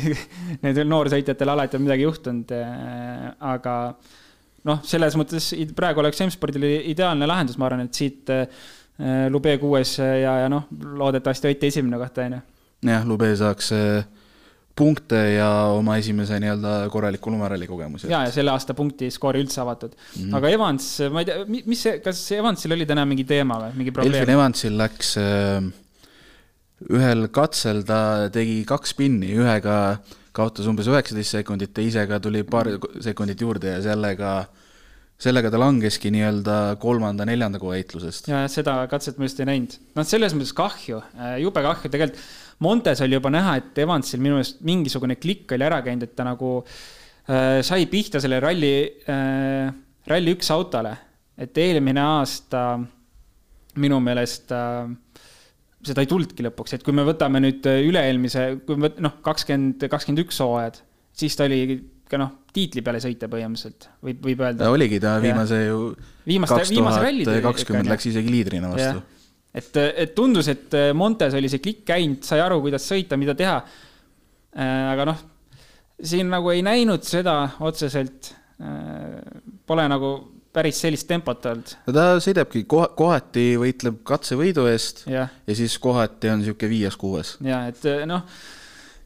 [0.64, 2.50] nendel noorsõitjatel alati on midagi juhtunud.
[2.52, 3.94] Äh, aga
[4.64, 8.30] noh, selles mõttes praegu oleks M-spordil ideaalne lahendus, ma arvan, et siit
[9.30, 12.40] Lube kuues ja, ja noh, loodetavasti Ott esimene koht, on ju.
[12.90, 13.70] jah, Lube saaks
[14.78, 18.10] punkte ja oma esimese nii-öelda korraliku lumeralli kogemusi.
[18.12, 20.22] ja, ja selle aasta punktiskoori üldse avatud mm.
[20.22, 20.36] -hmm.
[20.38, 23.94] aga Evans, ma ei tea, mis see, kas Evansil oli täna mingi teema või mingi
[23.94, 24.14] probleem?
[24.14, 25.68] Elfin Evansil läks äh,
[26.94, 29.98] ühel katsel, ta tegi kaks pinni, ühega
[30.36, 32.70] kaotas umbes üheksateist sekundit ja ise ka tuli paar
[33.02, 34.32] sekundit juurde ja sellega
[35.18, 38.28] sellega ta langeski nii-öelda kolmanda-neljanda koha heitlusest.
[38.30, 39.74] ja, seda katset ma just ei näinud.
[39.98, 42.22] noh, selles mõttes kahju, äh, jube kahju, tegelikult
[42.64, 46.26] Montes oli juba näha, et Evansil minu meelest mingisugune klikk oli ära käinud, et ta
[46.26, 48.72] nagu äh, sai pihta selle ralli
[49.06, 49.68] äh,,
[50.10, 50.96] ralli üks autole.
[51.38, 52.62] et eelmine aasta
[53.78, 54.88] minu meelest äh,
[55.86, 60.24] seda ei tulnudki lõpuks, et kui me võtame nüüd üle-eelmise, kui me noh, kakskümmend, kakskümmend
[60.24, 60.80] üks hooajad,
[61.14, 61.78] siis ta oli
[62.10, 64.72] ka noh, tiitli peale sõita põhimõtteliselt, võib, võib öelda.
[64.74, 65.78] oligi ta viimase ju
[66.26, 69.04] kaks tuhat kakskümmend läks isegi liidrina vastu
[69.58, 73.60] et, et tundus, et Montes oli see klikk käinud, sai aru, kuidas sõita, mida teha.
[74.58, 75.22] Äh, aga noh,
[76.02, 78.32] siin nagu ei näinud seda otseselt.
[78.58, 79.18] Äh,
[79.68, 80.12] pole nagu
[80.58, 81.74] päris sellist tempot olnud.
[81.86, 87.34] no ta sõidabki koha, kohati võitleb katsevõidu eest ja, ja siis kohati on niisugune viies-kuues.
[87.44, 88.24] ja et noh,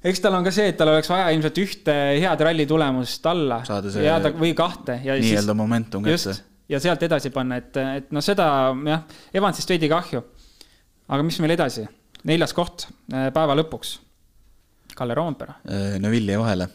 [0.06, 3.60] eks tal on ka see, et tal oleks vaja ilmselt ühte head ralli tulemust alla.
[4.38, 5.00] või kahte.
[5.02, 6.38] nii-öelda momentum kätte
[6.72, 8.46] ja sealt edasi panna, et, et noh, seda
[8.86, 9.02] jah,
[9.34, 10.22] Evansist veidi kahju.
[11.12, 11.84] Aga mis meil edasi?
[12.28, 13.96] neljas koht äh, päeva lõpuks.
[14.96, 15.56] Kalle Roompere.
[15.66, 16.68] Äh, Neville'i vahele.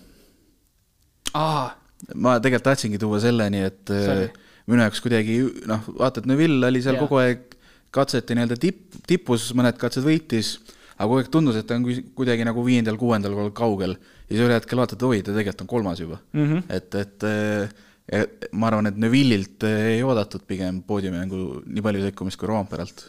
[1.38, 1.68] aa.
[2.16, 4.28] ma tegelikult tahtsingi tuua selleni, et äh, Sorry.
[4.70, 5.38] minu jaoks kuidagi
[5.70, 7.04] noh, vaata, et Neville oli seal ja.
[7.04, 7.56] kogu aeg
[7.94, 10.58] katsete nii-öelda tipp, tipus, mõned katsed võitis,
[10.98, 13.98] aga kogu aeg tundus, et ta on kuidagi nagu viiendal-kuuendal kohal kaugel.
[14.28, 16.48] ja siis ühel hetkel vaatad, oi, ta tegelikult on kolmas juba mm.
[16.48, 16.64] -hmm.
[16.78, 23.08] et, et ma arvan, et Neville'ilt ei oodatud pigem poodiumimängu nii palju sekkumist kui Roomperalt.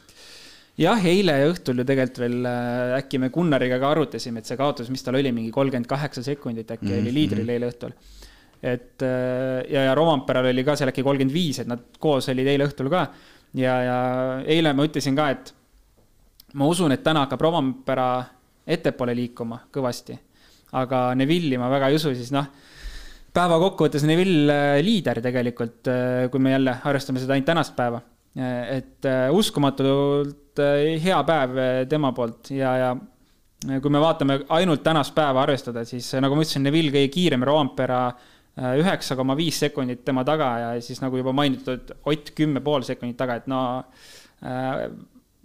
[0.79, 4.91] Jah, eile õhtul ju tegelikult veel äh, äkki me Gunnariga ka arutasime, et see kaotus,
[4.95, 7.03] mis tal oli, mingi kolmkümmend kaheksa sekundit äkki mm -hmm.
[7.03, 7.55] oli liidril mhm.
[7.57, 7.93] eile õhtul.
[8.63, 12.47] et äh, ja, ja Roomperal oli ka seal äkki kolmkümmend viis, et nad koos olid
[12.47, 13.09] eile õhtul ka.
[13.55, 13.99] ja, ja
[14.47, 15.55] eile ma ütlesin ka, et
[16.55, 18.25] ma usun, et täna hakkab Roompera
[18.67, 20.19] ettepoole liikuma kõvasti.
[20.73, 22.47] aga Neville'i ma väga ei usu, siis noh
[23.33, 25.89] päeva kokkuvõttes Neville äh, liider tegelikult,
[26.31, 28.01] kui me jälle arvestame seda ainult tänast päeva.
[28.37, 31.61] Äh, et uskumatult hea päev
[31.91, 36.65] tema poolt ja, ja kui me vaatame ainult tänast päeva arvestada, siis nagu ma ütlesin,
[36.67, 38.03] Neville kõige kiirem Roompera
[38.79, 43.15] üheksa koma viis sekundit tema taga ja siis nagu juba mainitud Ott kümme pool sekundit
[43.21, 43.61] taga, et no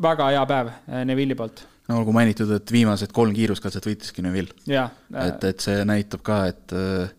[0.02, 0.72] väga hea päev
[1.06, 4.56] Neville'i poolt no olgu mainitud, et viimased kolm kiiruskatset võitiski Neville.
[4.70, 7.12] et, et see näitab ka, et äh,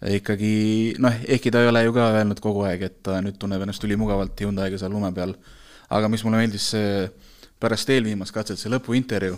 [0.00, 3.66] ikkagi noh, ehkki ta ei ole ju ka öelnud kogu aeg, et ta nüüd tunneb
[3.66, 5.34] ennast ülimugavalt Hyundai'ga seal lume peal,
[5.92, 7.06] aga mis mulle meeldis see
[7.60, 9.36] pärast eelviimast katset, see lõpuintervjuu,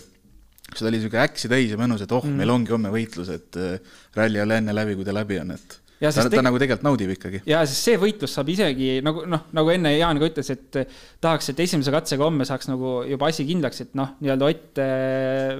[0.72, 3.58] see oli niisugune äksi täis ja mõnus, et oh mm., meil ongi homme võitlus, et
[3.58, 6.58] äh, ralli ei ole enne läbi, kui ta läbi on, et ja ta, ta nagu
[6.58, 7.42] tegelikult naudib ikkagi.
[7.48, 10.82] ja sest see võitlus saab isegi nagu noh, nagu enne Jaan ka ütles, et
[11.22, 15.58] tahaks, et esimese katsega homme saaks nagu juba asi kindlaks, et noh, nii-öelda Ott äh,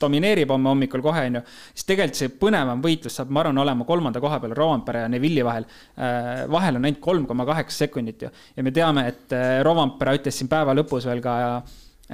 [0.00, 1.42] domineerib homme hommikul kohe, on ju,
[1.74, 5.44] siis tegelikult see põnevam võitlus saab, ma arvan, olema kolmanda koha peal Rovanpere ja Neville'i
[5.46, 5.66] vahel.
[5.98, 10.16] Äh, vahel on ainult kolm koma kaheksa sekundit ju ja me teame, et äh, Rovanpere
[10.18, 11.36] ütles siin päeva lõpus veel ka,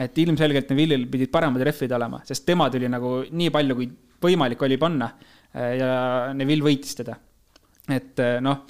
[0.05, 3.90] et ilmselgelt Neville'il pidid paremad rehvid olema, sest tema tuli nagu nii palju, kui
[4.25, 5.11] võimalik oli panna.
[5.55, 5.90] Äh, ja
[6.37, 7.18] Neville võitis teda.
[7.92, 8.62] et noh,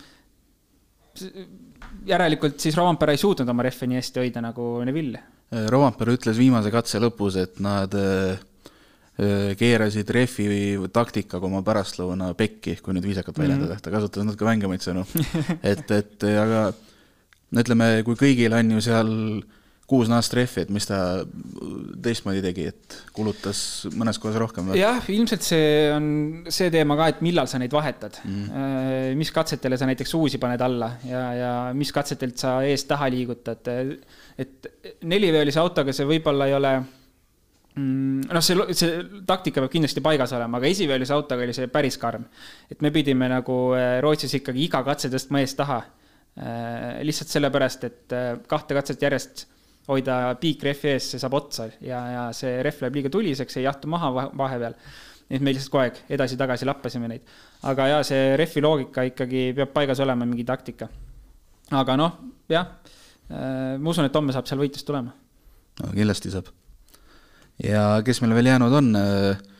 [2.08, 5.20] järelikult siis Rovanpere ei suutnud oma rehve nii hästi hoida nagu Neville.
[5.70, 7.92] Rovanpere ütles viimase katse lõpus, et nad
[9.14, 10.46] keerasid refi
[10.92, 13.84] taktikaga oma pärastlõuna pekki, kui nüüd viisakalt väljendada mm, -hmm.
[13.84, 15.04] ta kasutas natuke vängemaid sõnu.
[15.72, 16.64] et, et aga
[17.54, 19.12] no ütleme, kui kõigil on ju seal
[19.86, 20.98] kuus naast rehvi, et mis ta
[22.02, 23.58] teistmoodi tegi, et kulutas
[23.92, 24.78] mõnes kohas rohkem või?
[24.80, 26.06] jah, ilmselt see on
[26.48, 29.12] see teema ka, et millal sa neid vahetad mm..
[29.20, 33.68] mis katsetele sa näiteks uusi paned alla ja, ja mis katsetelt sa eest-taha liigutad.
[34.40, 34.70] et
[35.04, 36.74] neliveolise autoga see võib-olla ei ole
[37.80, 42.26] noh, see, see taktika peab kindlasti paigas olema, aga esiveolise autoga oli see päris karm.
[42.70, 45.82] et me pidime nagu äh, Rootsis ikkagi iga katse tõstma eest-taha.
[46.34, 48.14] Äh, lihtsalt sellepärast, et
[48.50, 49.46] kahte katset järjest
[49.90, 53.66] hoida piik rehvi ees, see saab otsa ja, ja see rehv läheb liiga tuliseks, ei
[53.66, 54.76] jahtu maha vahepeal.
[55.28, 57.30] nii et me lihtsalt kogu aeg edasi-tagasi lappasime neid.
[57.70, 60.88] aga jaa, see rehvi loogika ikkagi peab paigas olema, mingi taktika.
[61.70, 62.74] aga noh, jah,
[63.28, 65.14] äh, ma usun, et homme saab seal võitlust tulema.
[65.82, 66.52] no kindlasti saab.
[67.62, 68.94] Ja kes meil veel jäänud on?
[68.96, 69.50] Äh,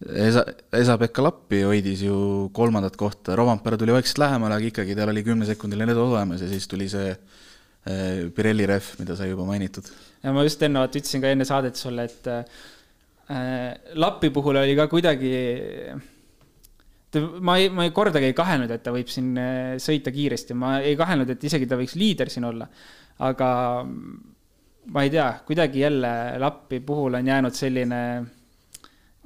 [0.00, 5.20] Esa, Esa-Pekka Lappi hoidis ju kolmandat kohta, Rovampere tuli vaikselt lähemale, aga ikkagi tal oli
[5.26, 7.10] kümnesekundiline edu olemas ja siis tuli see
[7.88, 9.86] Äh, Pirelli rehv, mida sai juba mainitud.
[10.20, 14.74] ja ma just enne vaata ütlesin ka enne saadet sulle, et äh, Lappi puhul oli
[14.76, 15.30] ka kuidagi
[17.40, 20.74] ma ei, ma ei kordagi ei kahelnud, et ta võib siin äh, sõita kiiresti, ma
[20.84, 22.68] ei kahelnud, et isegi ta võiks liider siin olla.
[23.24, 23.48] aga
[24.86, 28.00] ma ei tea, kuidagi jälle Lappi puhul on jäänud selline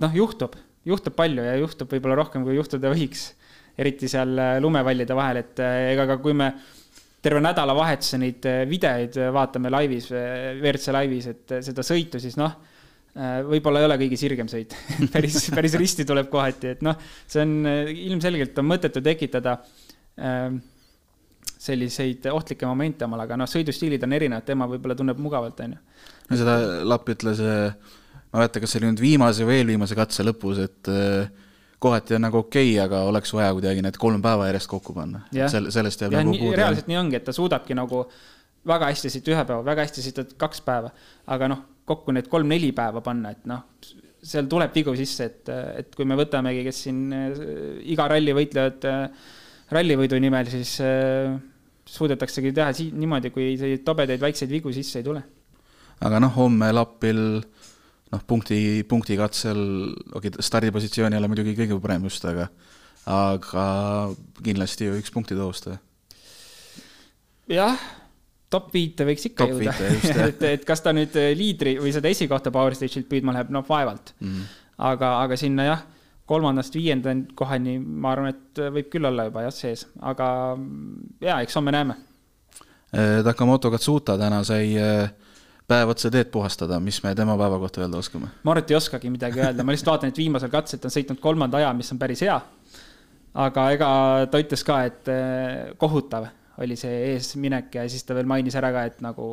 [0.02, 3.32] noh, juhtub, juhtub palju ja juhtub võib-olla rohkem, kui juhtuda võiks.
[3.78, 6.52] eriti seal lumevallide vahel, et ega ka kui me
[7.24, 12.38] terve nädalavahetuse neid äh, videoid äh, vaatame laivis, äh, WRC laivis, et seda sõitu, siis
[12.40, 12.60] noh,
[13.46, 14.72] võib-olla ei ole kõige sirgem sõit
[15.14, 16.98] päris, päris risti tuleb kohati, et noh,
[17.30, 17.68] see on
[18.10, 19.52] ilmselgelt on mõttetu tekitada
[20.18, 20.56] ähm,
[21.64, 26.04] selliseid ohtlikke momente omal, aga noh, sõidustiilid on erinevad, tema võib-olla tunneb mugavalt, on ju.
[26.30, 30.26] no seda Lapp ütles, ma ei mäleta, kas see oli nüüd viimase või eelviimase katse
[30.26, 31.32] lõpus, et äh,
[31.84, 35.24] kohati on nagu okei okay,, aga oleks vaja kuidagi need kolm päeva järjest kokku panna.
[35.32, 36.56] Sel-, sellest jääb ja nagu puudu.
[36.58, 38.04] reaalselt nii ongi, et ta suudabki nagu
[38.68, 40.92] väga hästi siit ühe päeva, väga hästi siit kaks päeva,
[41.32, 43.64] aga noh, kokku need kolm-neli päeva panna, et noh,
[44.24, 45.50] seal tuleb vigu sisse, et,
[45.84, 47.42] et kui me võtamegi, kes siin äh,
[47.92, 49.26] iga ralli võitlevad äh,
[49.74, 51.34] rallivõidu nimel, siis äh,
[51.86, 55.22] suudetaksegi teha siin niimoodi, kui tobedaid väikseid vigu sisse ei tule.
[56.04, 57.20] aga noh, homme Lappil
[58.14, 59.60] noh, punkti, punkti katsel,
[60.12, 62.48] okei okay,, stardipositsioon ei ole muidugi kõige parem just, aga
[63.10, 63.66] aga
[64.44, 65.76] kindlasti ju üks punkti toosta.
[67.50, 67.80] jah,
[68.52, 69.74] top viite võiks ikka top jõuda
[70.28, 74.14] et, et kas ta nüüd liidri või seda esikohta Power Stage'ilt püüdma läheb, noh vaevalt
[74.18, 74.30] mm.
[74.30, 74.54] -hmm.
[74.90, 75.84] aga, aga sinna jah,
[76.26, 80.26] kolmandast viienda kohani ma arvan, et võib küll olla juba jah sees, aga
[81.20, 81.98] jaa, eks homme näeme.
[83.26, 85.10] Takamoto Katsuta täna sai äh,
[85.68, 88.28] päev otsa teed puhastada, mis me tema päeva kohta öelda oskame?
[88.42, 90.94] ma arvan, et ei oskagi midagi öelda, ma lihtsalt vaatan, et viimasel katsel ta on
[90.96, 92.36] sõitnud kolmanda aja, mis on päris hea.
[93.44, 93.90] aga ega
[94.30, 96.28] ta ütles ka, et eh, kohutav
[96.62, 99.26] oli see eesminek ja siis ta veel mainis ära ka, et nagu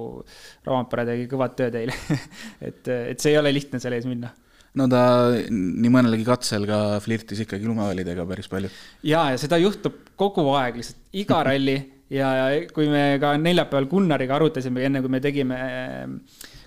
[0.66, 1.98] Rompere tegi kõvat tööd eile
[2.68, 4.32] et, et see ei ole lihtne selle ees minna
[4.80, 5.04] no ta
[5.52, 8.72] nii mõnelgi katsel ka flirtis ikkagi lumevallidega päris palju.
[9.04, 11.80] ja, ja seda juhtub kogu aeg lihtsalt iga ralli
[12.12, 15.60] ja, ja kui me ka neljapäeval Gunnariga arutasime, enne kui me tegime,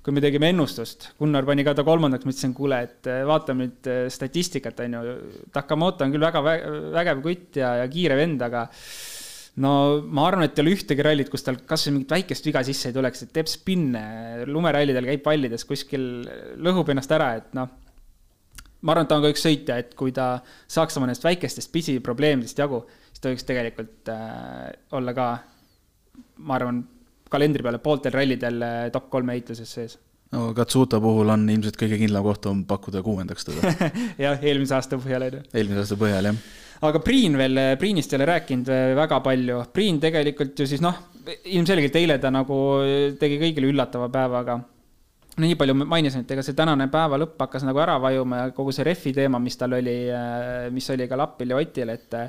[0.04, 3.68] kui me tegime ennustust, Gunnar pani ka ta kolmandaks, ma ütlesin, kuule, et eh, vaatame
[3.68, 5.18] nüüd eh, statistikat, on ju.
[5.54, 8.66] Takamoto on küll väga vägev kutt ja, ja kiire vend, aga
[9.64, 12.90] no ma arvan, et ei ole ühtegi rallit, kus tal kasvõi mingit väikest viga sisse
[12.90, 14.04] ei tuleks, et teeb spinne,
[14.48, 16.08] lumerallidel käib pallides kuskil,
[16.64, 17.83] lõhub ennast ära, et noh
[18.84, 20.36] ma arvan, et ta on ka üks sõitja, et kui ta
[20.70, 22.84] saaks oma nendest väikestest pisiprobleemidest jagu,
[23.24, 25.28] ta võiks tegelikult äh, olla ka,
[26.44, 26.82] ma arvan,
[27.32, 29.96] kalendri peale pooltel rallidel äh, top kolme heitluses sees.
[30.34, 33.72] no Katsuta puhul on ilmselt kõige kindlam koht on pakkuda kuuendaks teda
[34.24, 35.42] jah, eelmise aasta põhjal on ju.
[35.54, 36.44] eelmise aasta põhjal, jah.
[36.90, 39.62] aga Priin veel, äh, Priinist ei ole rääkinud äh, väga palju.
[39.72, 41.00] Priin tegelikult ju siis noh,
[41.48, 42.60] ilmselgelt eile ta nagu
[43.20, 44.60] tegi kõigile üllatava päeva, aga
[45.36, 48.52] no nii palju mainisin, et ega see tänane päeva lõpp hakkas nagu ära vajuma ja
[48.56, 49.96] kogu see rehvi teema, mis tal oli,
[50.74, 52.20] mis oli ka Lappil ja Otil, et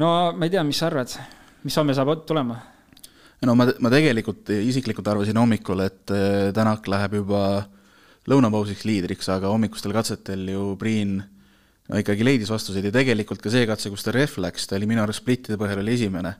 [0.00, 1.12] no ma ei tea, mis sa arvad,
[1.66, 2.58] mis homme saab tulema?
[3.44, 7.40] no ma, ma tegelikult isiklikult arvasin hommikul, et äh, Tänak läheb juba
[8.26, 11.18] lõunapausiks liidriks, aga hommikustel katsetel ju Priin
[11.86, 14.88] no ikkagi leidis vastuseid ja tegelikult ka see katse, kus ta ref läks, ta oli
[14.90, 16.34] minu arust splittide põhjal oli esimene.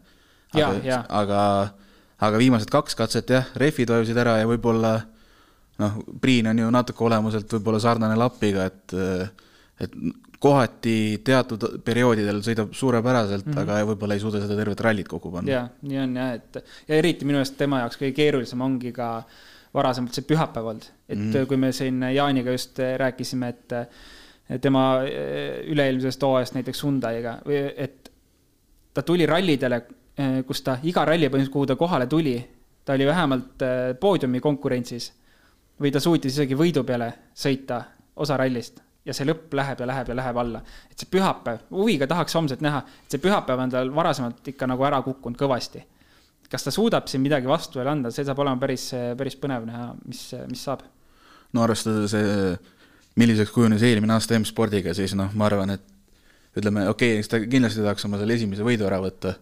[0.56, 1.42] aga, aga,
[2.26, 4.96] aga viimased kaks katset jah, refid vajusid ära ja võib-olla
[5.82, 8.96] noh, Priin on ju natuke olemuselt võib-olla sarnane Lapiga, et
[9.80, 9.92] et
[10.40, 13.62] kohati teatud perioodidel sõidab suurepäraselt mm, -hmm.
[13.62, 15.52] aga võib-olla ei suuda seda tervet rallit kokku panna.
[15.52, 16.58] jaa, nii on jah, et
[16.88, 19.10] ja eriti minu meelest tema jaoks kõige keerulisem ongi ka
[19.76, 21.46] varasemalt see pühapäev olnud, et mm -hmm.
[21.46, 27.38] kui me siin Jaaniga just rääkisime, et tema üle-eelmisest hooajast näiteks Hyundai'ga,
[27.76, 28.12] et
[28.94, 29.82] ta tuli rallidele,
[30.46, 32.36] kus ta iga ralli põhimõtteliselt, kuhu ta kohale tuli,
[32.84, 35.12] ta oli vähemalt äh, poodiumi konkurentsis
[35.80, 37.82] või ta suutis isegi võidu peale sõita
[38.16, 40.62] osa rallist ja see lõpp läheb ja läheb ja läheb alla.
[40.90, 44.86] et see pühapäev, huviga tahaks homset näha, et see pühapäev on tal varasemalt ikka nagu
[44.88, 45.82] ära kukkunud kõvasti.
[46.50, 49.90] kas ta suudab siin midagi vastu veel anda, see saab olema päris, päris põnev näha,
[50.04, 50.82] mis, mis saab.
[51.52, 52.16] no arvestades,
[53.16, 55.86] milliseks kujunes eelmine aasta M-spordiga, siis noh, ma arvan, et
[56.56, 59.36] ütleme, okei okay,, eks ta kindlasti tahaks oma selle esimese võidu ära võtta,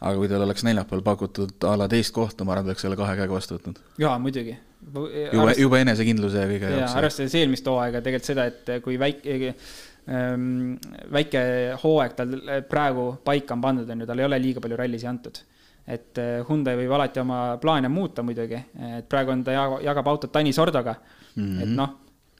[0.00, 2.98] aga kui tal oleks neljapäeval pakutud a la teist kohta, ma arvan, ta oleks selle
[2.98, 3.82] kahe käega vastu võtnud.
[4.00, 4.56] jaa, muidugi
[4.92, 6.98] juba, juba enesekindluse ja kõige jaoks.
[7.00, 9.54] arvestades eelmist hooaega tegelikult seda, et kui väike
[10.12, 10.76] ähm,,
[11.12, 11.42] väike
[11.82, 12.36] hooaeg tal
[12.68, 15.42] praegu paika on pandud, on ju, tal ei ole liiga palju rallisi antud.
[15.86, 18.60] et äh, Hyundai võib alati oma plaane muuta muidugi,
[18.98, 19.52] et praegu on ta
[19.84, 21.62] jagab autot Tanis Ordoga mm, -hmm.
[21.62, 21.90] et noh,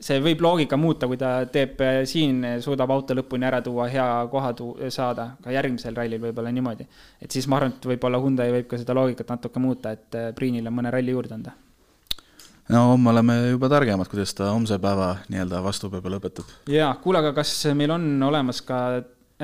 [0.01, 4.07] see võib loogika muuta, kui ta teeb äh, siin, suudab auto lõpuni ära tuua, hea
[4.31, 6.87] koha tuu-, saada, ka järgmisel rallil võib-olla niimoodi.
[7.21, 10.71] et siis ma arvan, et võib-olla Hyundai võib ka seda loogikat natuke muuta, et Priinile
[10.71, 11.53] mõne ralli juurde anda
[12.73, 16.49] no homme oleme juba targemad, kuidas ta homse päeva nii-öelda vastupäeva lõpetab.
[16.73, 18.79] jaa, kuule, aga kas meil on olemas ka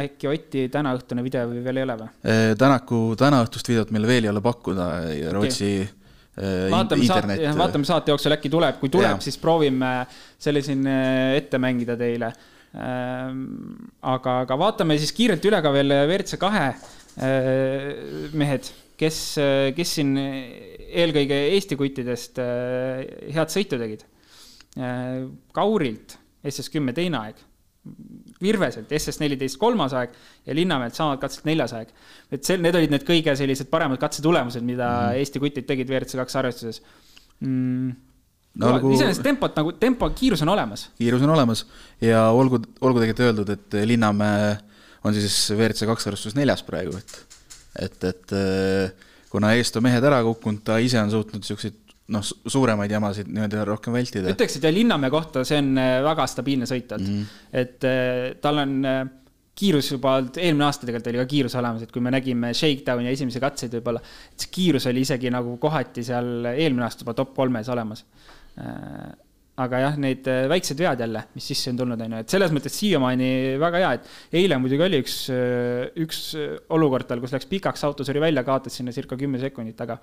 [0.01, 2.11] äkki Oti tänaõhtune video või veel ei ole või?
[2.59, 4.87] Tänaku tänaõhtust videot meil veel ei ole pakkuda,
[5.35, 6.71] Rootsi okay.
[6.73, 9.93] vaatame saate, vaatame saate jooksul, äkki tuleb, kui tuleb, siis proovime
[10.39, 12.33] selle siin ette mängida teile.
[14.15, 16.69] aga, aga vaatame siis kiirelt üle ka veel WRC kahe
[18.39, 19.19] mehed, kes,
[19.75, 20.15] kes siin
[20.91, 24.05] eelkõige Eesti kuttidest äh, head sõitu tegid.
[24.79, 27.47] Äh, Kaurilt SS kümme teine aeg,
[28.41, 30.13] Virveselt SS neliteist kolmas aeg
[30.45, 31.89] ja Linnamäelt samad katselt neljas aeg.
[32.29, 35.23] et see, need olid need kõige sellised paremad katsetulemused, mida mm.
[35.23, 36.83] Eesti kutid tegid WRC kaks arvestuses
[37.41, 38.11] mm
[38.59, 38.95] no, olgu...
[38.97, 40.89] iseenesest tempot nagu, tempo, kiirus on olemas.
[40.99, 41.65] kiirus on olemas
[42.03, 44.57] ja olgu, olgu tegelikult öeldud, et Linnamäe
[45.07, 47.39] on siis WRC kaks arvestuses neljas praegu, et,
[47.87, 51.79] et, et äh, kuna eest on mehed ära kukkunud, ta ise on suutnud niisuguseid
[52.11, 54.35] noh, suuremaid jamasid niimoodi rohkem vältida.
[54.35, 57.23] ütleks, et ja Linnamäe kohta see on äh, väga stabiilne sõit olnud mm.
[57.23, 57.57] -hmm.
[57.63, 59.01] et äh, tal on äh,
[59.61, 63.17] kiirus juba eelmine aasta tegelikult oli ka kiirus olemas, et kui me nägime Shakedowni ja
[63.17, 67.35] esimesi katseid võib-olla, et see kiirus oli isegi nagu kohati seal eelmine aasta juba top
[67.37, 68.07] kolmes olemas
[69.61, 72.53] aga jah, need äh, väiksed vead jälle, mis sisse on tulnud, on ju, et selles
[72.55, 77.35] mõttes siiamaani väga hea, et eile muidugi oli üks, äh, üks äh, olukord tal, kus
[77.35, 79.99] läks pikaks, auto suri välja, kaotas sinna circa kümme sekundit, aga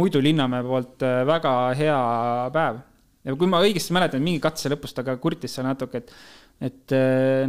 [0.00, 1.98] muidu Linnamäe poolt väga hea
[2.54, 2.78] päev.
[3.26, 6.14] ja kui ma õigesti mäletan, mingi katse lõpus ta ka kurtis seal natuke, et
[6.62, 6.92] et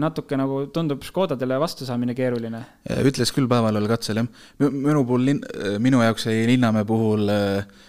[0.01, 2.63] natuke nagu tundub Škodadele vastusaamine keeruline.
[3.05, 5.35] ütles küll päeval veel katsel jah, minu puhul,
[5.83, 7.83] minu jaoks jäi Linnamäe puhul äh,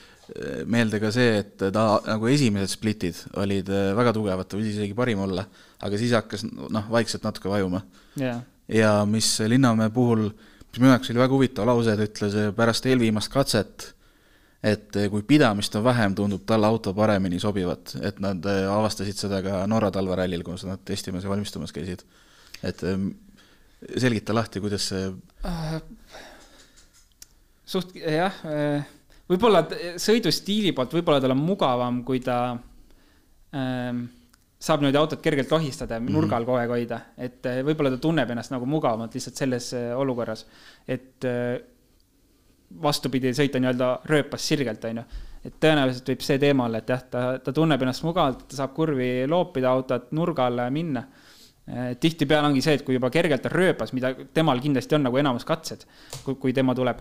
[0.71, 4.97] meelde ka see, et ta nagu esimesed splitid olid äh, väga tugevad, ta võis isegi
[4.97, 5.45] parim olla,
[5.85, 7.83] aga siis hakkas noh, vaikselt natuke vajuma.
[8.21, 8.41] Yeah..
[8.71, 12.89] ja mis Linnamäe puhul, mis minu jaoks oli väga huvitav lause, ta ütles äh, pärast
[12.89, 13.91] eelviimast katset,
[14.65, 19.43] et äh, kui pidamist on vähem, tundub talle auto paremini sobivat, et nad avastasid seda
[19.45, 22.07] ka Norra talverallil, kus nad testimas ja valmistumas käisid.
[22.65, 23.11] et ähm,
[24.01, 25.09] selgita lahti, kuidas see
[25.45, 25.81] uh,
[27.69, 28.85] suht jah äh
[29.35, 29.65] võib-olla
[30.01, 32.39] sõidustiili poolt, võib-olla tal on mugavam, kui ta
[33.55, 34.05] ähm,
[34.65, 36.17] saab niimoodi autot kergelt lohistada ja mm -hmm.
[36.17, 39.93] nurgal kogu aeg hoida, et äh, võib-olla ta tunneb ennast nagu mugavamalt lihtsalt selles äh,
[39.99, 40.47] olukorras,
[40.89, 41.61] et äh,
[42.83, 45.05] vastupidi, sõita nii-öelda rööpas sirgelt, on ju.
[45.45, 48.73] et tõenäoliselt võib see teema olla, et jah, ta, ta tunneb ennast mugavalt, ta saab
[48.75, 51.05] kurvi loopida autot, nurgale minna.
[52.01, 55.45] tihtipeale ongi see, et kui juba kergelt on rööpas, mida temal kindlasti on nagu enamus
[55.45, 55.87] katsed,
[56.25, 56.99] kui tema tuleb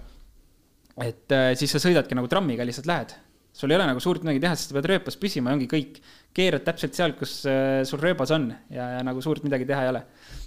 [1.01, 3.15] et äh, siis sa sõidadki nagu trammiga, lihtsalt lähed.
[3.53, 5.99] sul ei ole nagu suurt midagi teha, sest sa pead rööpas püsima ja ongi kõik.
[6.34, 9.89] keerad täpselt seal, kus äh, sul rööbas on ja, ja nagu suurt midagi teha ei
[9.89, 10.03] ole.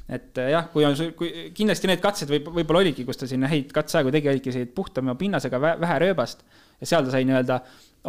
[0.08, 3.50] et äh, jah, kui on, kui kindlasti need katsed võib, võib-olla olidki, kus ta sinna
[3.50, 6.46] häid katseaegu tegi, olidki sellised puhtama pinnasega, vähe rööbast.
[6.80, 7.60] ja seal ta sai nii-öelda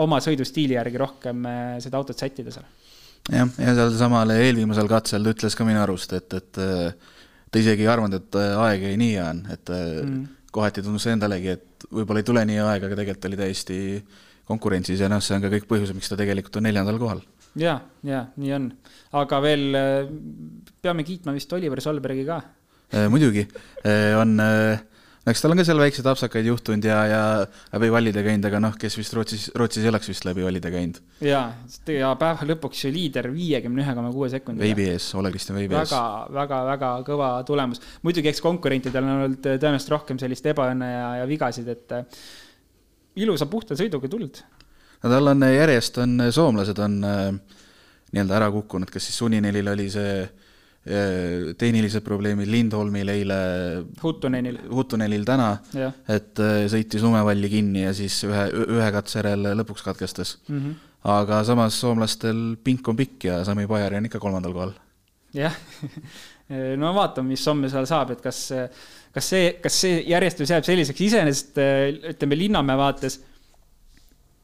[0.04, 1.46] oma sõidustiili järgi rohkem
[1.82, 2.66] seda autot sättida seal.
[3.34, 7.86] jah, ja seal samal eelviimasel katsel ta ütles ka minu arust, et, et ta isegi
[7.86, 12.28] ei arvanud, et aeg jäi nii on, et mm kohati tundus endalegi, et võib-olla ei
[12.28, 13.80] tule nii aega, aga tegelikult oli täiesti
[14.48, 17.24] konkurentsis ja noh, see on ka kõik põhjused, miks ta tegelikult on neljandal kohal.
[17.60, 18.70] ja, ja nii on,
[19.22, 20.12] aga veel äh,
[20.82, 22.42] peame kiitma vist Oliver Solbergi ka.
[22.94, 23.44] Äh, muidugi,
[23.84, 24.38] äh, on
[25.28, 27.22] no eks tal on ka seal väikseid apsakaid juhtunud ja, ja
[27.74, 31.02] läbi vallide käinud, aga noh, kes vist Rootsis, Rootsis ei oleks vist läbi vallide käinud.
[31.28, 31.42] ja,
[31.92, 34.64] ja päeva lõpuks liider viiekümne ühe koma kuue sekundiga.
[34.64, 35.92] Veibi ees, Ole-Kristjan Veibi ees.
[35.92, 36.04] väga,
[36.38, 37.84] väga, väga kõva tulemus.
[38.08, 42.24] muidugi, eks konkurentidel on olnud tõenäoliselt rohkem sellist ebaõnne ja, ja vigasid, et äh,
[43.20, 44.44] ilusa puhta sõiduga tuld.
[45.04, 47.32] no tal on järjest on soomlased on äh,
[48.16, 50.22] nii-öelda ära kukkunud, kas siis Suninelil oli see
[51.60, 53.38] tehnilised probleemid Lindholmil eile,
[54.02, 55.50] Huttunenil, Huttunenil täna,
[56.08, 60.60] et äh, sõitis lumevalli kinni ja siis ühe, ühe katse järel lõpuks katkestas mm.
[60.60, 60.76] -hmm.
[61.18, 64.76] aga samas soomlastel pink on pikk ja Sami Pajari on ikka kolmandal kohal.
[65.34, 65.56] jah
[66.82, 68.46] no vaatame, mis homme seal saab, et kas,
[69.14, 71.60] kas see, kas see järjestus jääb selliseks, iseenesest
[72.16, 73.20] ütleme Linnamäe vaates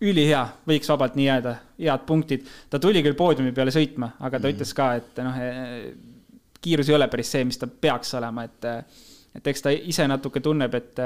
[0.04, 2.48] ülihea, võiks vabalt nii jääda, head punktid.
[2.70, 4.56] ta tuli küll poodiumi peale sõitma, aga ta mm.
[4.56, 5.38] ütles ka, et noh,
[6.64, 8.70] kiirus ei ole päris see, mis ta peaks olema, et,
[9.40, 11.02] et eks ta ise natuke tunneb, et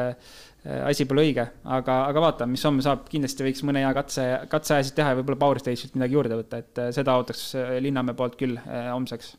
[0.83, 4.97] asi pole õige, aga, aga vaatame, mis homme saab, kindlasti võiks mõne hea katse, katseajasid
[4.97, 7.43] teha ja võib-olla Power Stage'ilt midagi juurde võtta, et seda ootaks
[7.83, 9.35] Linnamäe poolt küll homseks.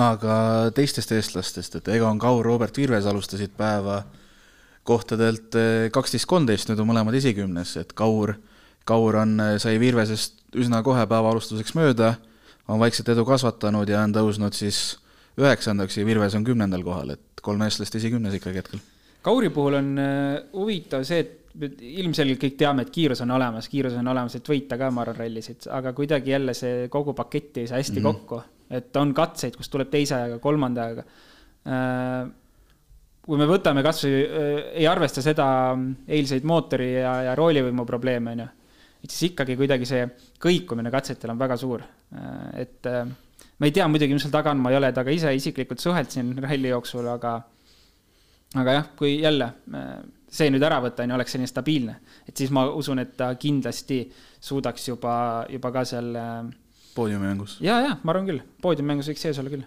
[0.00, 0.34] Aga
[0.72, 3.98] teistest eestlastest, et Egon Kaur, Robert Virves alustasid päeva
[4.88, 5.54] kohtadelt
[5.92, 8.34] kaksteist, kolmteist, nüüd on mõlemad esikümnes, et Kaur,
[8.88, 12.14] Kaur on, sai Virvesest üsna kohe päeva alustuseks mööda,
[12.72, 14.96] on vaikselt edu kasvatanud ja on tõusnud siis
[15.40, 18.82] üheksandaks ja Virves on kümnendal kohal, et kolm eestlast esikümnes ikkagi hetkel.
[19.22, 19.92] Kauri puhul on
[20.52, 21.38] huvitav see, et
[22.02, 25.20] ilmselgelt kõik teame, et kiirus on olemas, kiirus on olemas, et võita ka, ma arvan,
[25.20, 28.24] rallisid, aga kuidagi jälle see kogu pakett ei saa hästi mm -hmm.
[28.24, 31.04] kokku et on katseid, kus tuleb teise ajaga, kolmanda ajaga.
[31.68, 32.22] Äh,
[33.22, 34.50] kui me võtame kasvõi, äh,
[34.82, 35.46] ei arvesta seda
[36.08, 38.48] eilseid mootori ja, ja roolivõimu probleeme, on ju,
[39.04, 40.06] et siis ikkagi kuidagi see
[40.42, 41.84] kõikumine katsetel on väga suur.
[42.16, 42.92] Äh, et
[43.58, 46.14] ma ei tea muidugi, mis seal taga on, ma ei ole temaga ise isiklikult suhelt
[46.14, 47.36] siin ralli jooksul, aga,
[48.58, 49.52] aga jah, kui jälle
[50.32, 51.98] see nüüd ära võtta, on ju, oleks selline stabiilne,
[52.28, 54.00] et siis ma usun, et ta kindlasti
[54.40, 55.14] suudaks juba,
[55.52, 56.16] juba ka seal
[56.96, 57.58] poodiumimängus.
[57.64, 59.64] ja, ja ma arvan küll, poodiummängus võiks sees olla küll.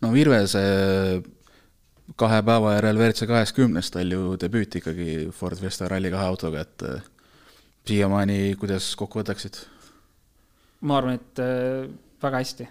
[0.00, 0.62] no Virvese
[2.18, 7.04] kahe päeva järel WRC kaheksakümnes tal ju debüüt ikkagi Ford Fiesta Rally2 autoga, et äh,
[7.88, 9.60] siiamaani, kuidas kokku võtaksid?
[10.88, 11.92] ma arvan, et äh,
[12.22, 12.68] väga hästi.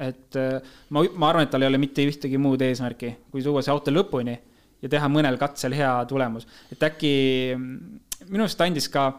[0.00, 0.60] et äh,
[0.90, 3.92] ma, ma arvan, et tal ei ole mitte ühtegi muud eesmärki, kui tuua see auto
[3.92, 4.38] lõpuni
[4.80, 6.48] ja teha mõnel katsel hea tulemus.
[6.72, 7.12] et äkki
[7.56, 9.12] minu arust andis ka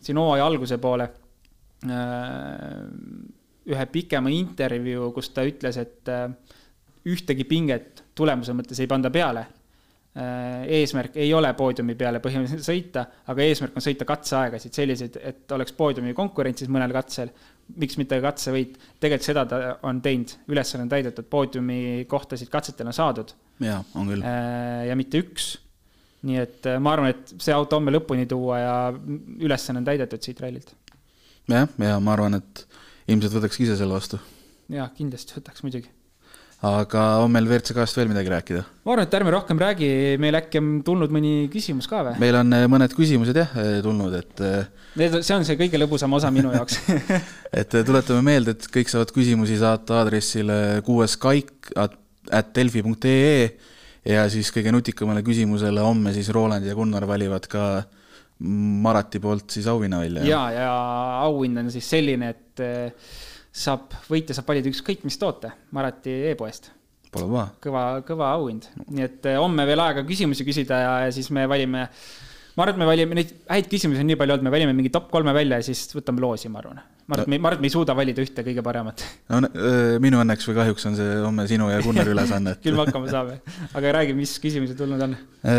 [0.00, 1.10] siin hooaja alguse poole
[1.80, 2.80] Äh,
[3.70, 6.26] ühe pikema intervjuu, kus ta ütles, et äh,
[7.08, 9.46] ühtegi pinget tulemuse mõttes ei panda peale.
[10.10, 15.70] Eesmärk ei ole poodiumi peale põhimõtteliselt sõita, aga eesmärk on sõita katseaegasid selliseid, et oleks
[15.78, 17.30] poodiumi konkurentsis mõnel katsel.
[17.76, 22.96] Miks mitte katsevõit, tegelikult seda ta on teinud, ülesanne on täidetud, poodiumi kohtasid katsetel on
[22.96, 23.34] saadud.
[23.64, 24.24] jaa, on küll.
[24.88, 25.56] ja mitte üks
[26.26, 28.74] nii et ma arvan, et see auto homme lõpuni tuua ja
[29.40, 30.74] ülesanne on täidetud siit rallilt
[31.50, 32.64] jah, ja ma arvan, et
[33.10, 34.20] ilmselt võtaks ise selle vastu.
[34.70, 35.90] jah, kindlasti võtaks muidugi.
[36.60, 38.62] Aga on meil WRC-kast veel midagi rääkida?
[38.84, 39.88] ma arvan, et ärme rohkem räägi,
[40.20, 42.18] meil äkki on tulnud mõni küsimus ka või?
[42.20, 46.12] meil on eh, mõned küsimused jah eh, tulnud, et eh, see on see kõige lõbusam
[46.18, 46.76] osa minu jaoks
[47.62, 53.48] et tuletame meelde, et kõik saavad küsimusi saata aadressile kuueskaik at delfi.ee
[54.12, 57.70] ja siis kõige nutikamale küsimusele homme siis Roland ja Gunnar valivad ka
[58.40, 60.28] Marati poolt siis auhinna välja.
[60.28, 60.70] ja, ja
[61.24, 62.64] auhind on siis selline, et
[63.52, 66.70] saab, võitja saab valida ükskõik mis toote Marati e-poest.
[67.10, 67.48] Pole paha.
[67.58, 71.42] kõva, kõva auhind, nii et eh, homme veel aega küsimusi küsida ja, ja siis me
[71.50, 71.88] valime
[72.56, 74.90] ma arvan, et me valime, neid häid küsimusi on nii palju olnud, me valime mingi
[74.92, 76.80] top kolme välja ja siis võtame loosi, ma arvan.
[76.80, 79.04] ma arvan, et me, me ei suuda valida ühte kõige paremat.
[79.30, 79.40] no
[80.02, 82.62] minu õnneks või kahjuks on see homme sinu ja Gunnari ülesanne et....
[82.64, 83.36] küll me hakkama saame,
[83.78, 85.14] aga räägi, mis küsimused tulnud on?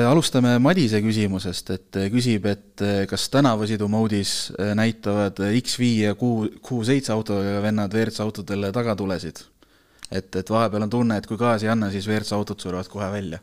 [0.09, 4.35] alustame Madise küsimusest, et küsib, et kas tänavasõidu moodis
[4.77, 9.45] näitavad X5 ja Q, Q7 autoga vennad WRC autodele tagatulesid?
[10.11, 13.07] et, et vahepeal on tunne, et kui gaasi ei anna, siis WRC autod surevad kohe
[13.15, 13.39] välja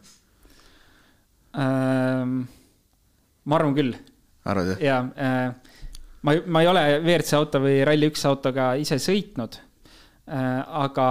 [1.56, 2.44] ähm
[3.48, 3.94] ma arvan küll.
[4.48, 4.82] arvad jah?
[4.84, 5.78] jaa äh,,
[6.22, 11.08] ma, ma ei ole WRC auto või Rally1 autoga ise sõitnud äh,, aga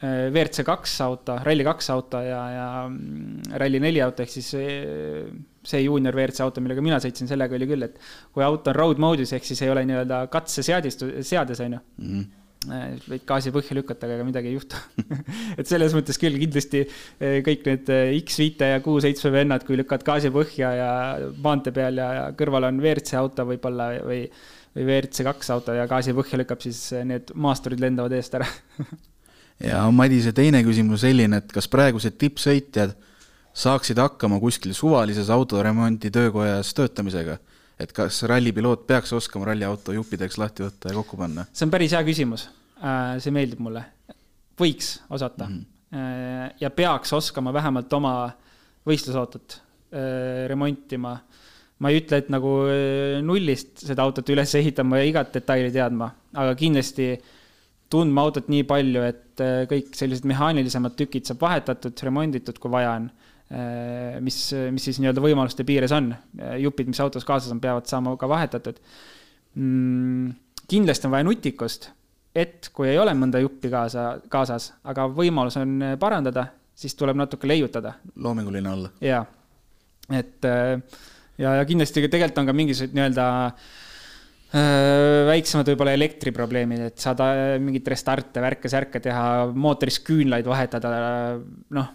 [0.00, 5.30] äh, WRC kaks auto, Rally2 auto ja, ja mm, Rally4 auto ehk siis äh,
[5.66, 7.96] see juunior WRC auto, millega mina sõitsin, sellega oli küll, et
[8.32, 12.12] kui auto on road mode'is ehk siis ei ole nii-öelda katseseadistu-, seades, on ju mm.
[12.12, 12.36] -hmm
[12.68, 14.76] võid gaasi põhja lükata, aga midagi ei juhtu.
[15.58, 20.04] Et selles mõttes küll kindlasti äh, kõik need äh, X5 ja Q7 vennad, kui lükkad
[20.04, 20.90] gaasi põhja ja
[21.40, 24.26] maantee peal ja, ja kõrval on WRC auto võib-olla või,
[24.76, 28.48] või WRC kaks auto ja gaasi põhja lükkab, siis need maasturid lendavad eest ära.
[29.60, 32.94] Ja Madise teine küsimus selline, et kas praegused tippsõitjad
[33.52, 37.36] saaksid hakkama kuskil suvalises autoremonti töökojas töötamisega
[37.80, 41.46] et kas rallipiloot peaks oskama ralliauto juppideks lahti võtta ja kokku panna?
[41.52, 42.46] see on päris hea küsimus.
[42.80, 43.84] Äh, see meeldib mulle.
[44.60, 45.58] võiks osata mm.
[45.90, 46.54] -hmm.
[46.60, 48.14] ja peaks oskama vähemalt oma
[48.86, 51.18] võistlusautot äh, remontima.
[51.80, 52.50] ma ei ütle, et nagu
[53.24, 57.14] nullist seda autot üles ehitama ja igat detaili teadma, aga kindlasti
[57.90, 63.08] tundma autot nii palju, et kõik sellised mehaanilisemad tükid saab vahetatud, remonditud, kui vaja on.
[63.50, 64.36] Mis,
[64.70, 66.12] mis siis nii-öelda võimaluste piires on.
[66.62, 68.78] jupid, mis autos kaasas on, peavad saama ka vahetatud
[69.56, 70.28] mm,.
[70.70, 71.88] kindlasti on vaja nutikust,
[72.34, 76.46] et kui ei ole mõnda juppi kaasa, kaasas, aga võimalus on parandada,
[76.78, 77.96] siis tuleb natuke leiutada.
[78.14, 78.92] loominguline olla.
[79.02, 79.24] jaa,
[80.14, 83.70] et ja, ja kindlasti tegelikult on ka mingisugused nii-öelda äh,
[84.50, 87.28] Äh, väiksemad võib-olla elektriprobleemid, et saada
[87.62, 89.24] mingit restarte, värke-särke teha,
[89.54, 90.90] mootoris küünlaid vahetada,
[91.76, 91.92] noh.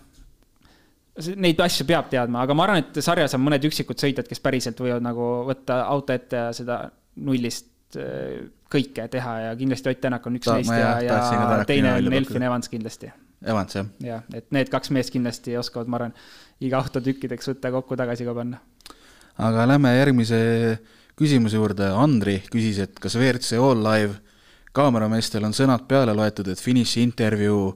[1.16, 4.80] Neid asju peab teadma, aga ma arvan, et sarjas on mõned üksikud sõitjad, kes päriselt
[4.84, 6.82] võivad nagu võtta auto ette ja seda
[7.24, 8.42] nullist äh,
[8.72, 12.44] kõike teha ja kindlasti Ott Tänak on üks Ta, neist ja, ja teine on Elfin
[12.44, 13.14] Evans kindlasti.
[13.46, 13.88] Evans, jah.
[14.04, 16.14] jah, et need kaks meest kindlasti oskavad, ma arvan,
[16.66, 18.60] iga auto tükkideks võtta kokku tagasi ka panna.
[19.38, 20.40] aga lähme järgmise
[21.16, 24.20] küsimuse juurde, Andri küsis, et kas WRC All Live
[24.76, 27.70] kaamerameestel on sõnad peale loetud, et finiši intervjuu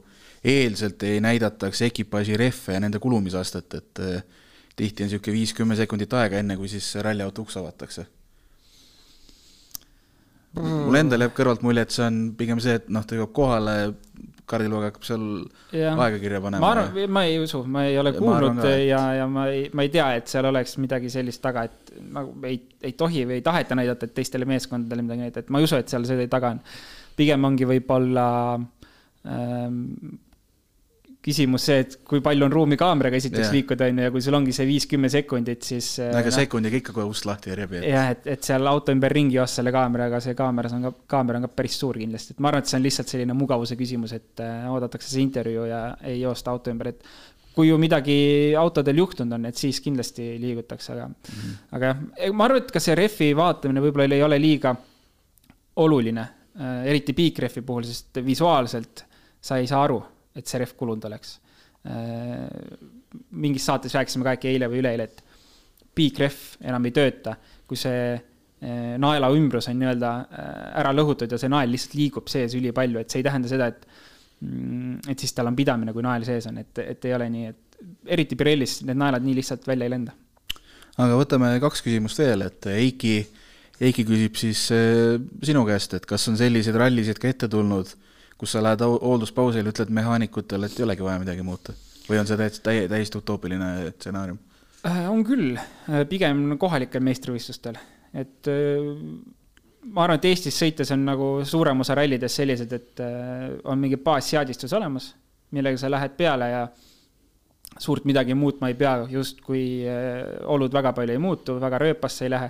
[0.44, 4.24] eelselt ei näidataks ekipaaži rehve ja nende kulumisastet, et eh,
[4.76, 8.06] tihti on niisugune viis-kümme sekundit aega, enne kui siis ralliauto uks avatakse
[10.56, 10.84] mm..
[10.88, 13.76] mul endal jääb kõrvalt mulje, et see on pigem see, et noh, ta jõuab kohale,
[14.50, 15.26] kaardilooga hakkab seal
[15.76, 15.92] ja.
[15.94, 16.64] aega kirja panema.
[16.64, 19.86] ma arvan, ma ei usu, ma ei ole kuulnud ka, ja, ja ma ei, ma
[19.86, 23.46] ei tea, et seal oleks midagi sellist taga, et nagu ei, ei tohi või ei
[23.46, 26.56] taheta näidata, et teistele meeskondadele midagi näidata, et ma ei usu, et seal see taga
[26.56, 26.64] on.
[27.20, 28.26] pigem ongi võib-olla
[29.28, 29.84] ähm,
[31.30, 33.54] küsimus see, et kui palju on ruumi kaameraga esiteks yeah.
[33.56, 35.92] liikuda, on ju, ja kui sul ongi see viis-kümme sekundit, siis.
[36.02, 37.82] no aga no, sekundiga ikka kohe ust lahti ei rebi.
[37.86, 41.42] jah, et, et seal auto ümber ringi joosta selle kaameraga, see kaameras on ka, kaamera
[41.42, 44.16] on ka päris suur kindlasti, et ma arvan, et see on lihtsalt selline mugavuse küsimus,
[44.18, 47.10] et äh, oodatakse see intervjuu ja ei joosta auto ümber, et
[47.56, 48.20] kui ju midagi
[48.58, 51.58] autodel juhtunud on, et siis kindlasti liigutakse, aga mm, -hmm.
[51.78, 54.76] aga jah, ma arvan, et ka see rehvi vaatamine võib-olla ei ole liiga
[55.84, 59.06] oluline, äh, eriti piikrehvi puhul, sest visuaalselt
[59.42, 60.00] sa ei saa aru
[60.38, 61.38] et see rehv kulunud oleks.
[61.88, 62.48] Äh,
[63.32, 65.24] mingis saates rääkisime ka äkki eile või üleeile, et
[65.96, 67.36] piikrehv enam ei tööta,
[67.68, 70.52] kui see äh, naela ümbrus on nii-öelda äh,
[70.82, 73.88] ära lõhutud ja see nael lihtsalt liigub sees ülipalju, et see ei tähenda seda, et
[74.44, 77.54] mm, et siis tal on pidamine, kui nael sees on, et, et ei ole nii,
[77.54, 77.82] et
[78.18, 80.18] eriti Pirellis need naelad nii lihtsalt välja ei lenda.
[81.00, 83.16] aga võtame kaks küsimust veel, et Eiki,
[83.80, 87.96] Eiki küsib siis sinu käest, et kas on selliseid rallisid ka ette tulnud
[88.40, 91.76] kus sa lähed hoolduspausile, ütled mehaanikutele, et ei olegi vaja midagi muuta?
[92.10, 94.40] või on see täiesti, täie, täiesti utoopiline stsenaarium?
[94.88, 97.78] Äh, on küll, äh, pigem kohalikel meistrivõistlustel,
[98.18, 98.88] et äh,
[99.86, 103.04] ma arvan, et Eestis sõites on nagu suurem osa rallides sellised, et
[103.64, 105.12] on mingi baasseadistus olemas,
[105.56, 106.64] millega sa lähed peale ja
[107.80, 109.64] suurt midagi muutma ei pea, justkui
[110.52, 112.50] olud väga palju ei muutu, väga rööpasse ei lähe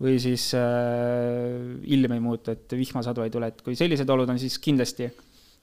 [0.00, 1.58] või siis äh,
[1.92, 5.10] ilm ei muutu, et vihmasadu ei tule, et kui sellised olud on, siis kindlasti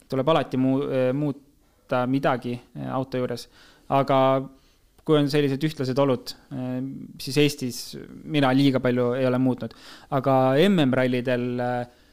[0.10, 3.48] tuleb alati muu-, äh, muuta midagi äh, auto juures.
[3.90, 4.20] aga
[5.08, 6.80] kui on sellised ühtlased olud, äh,
[7.24, 7.80] siis Eestis
[8.28, 9.74] mina liiga palju ei ole muutnud.
[10.12, 10.36] aga
[10.68, 12.04] MM-rallidel äh,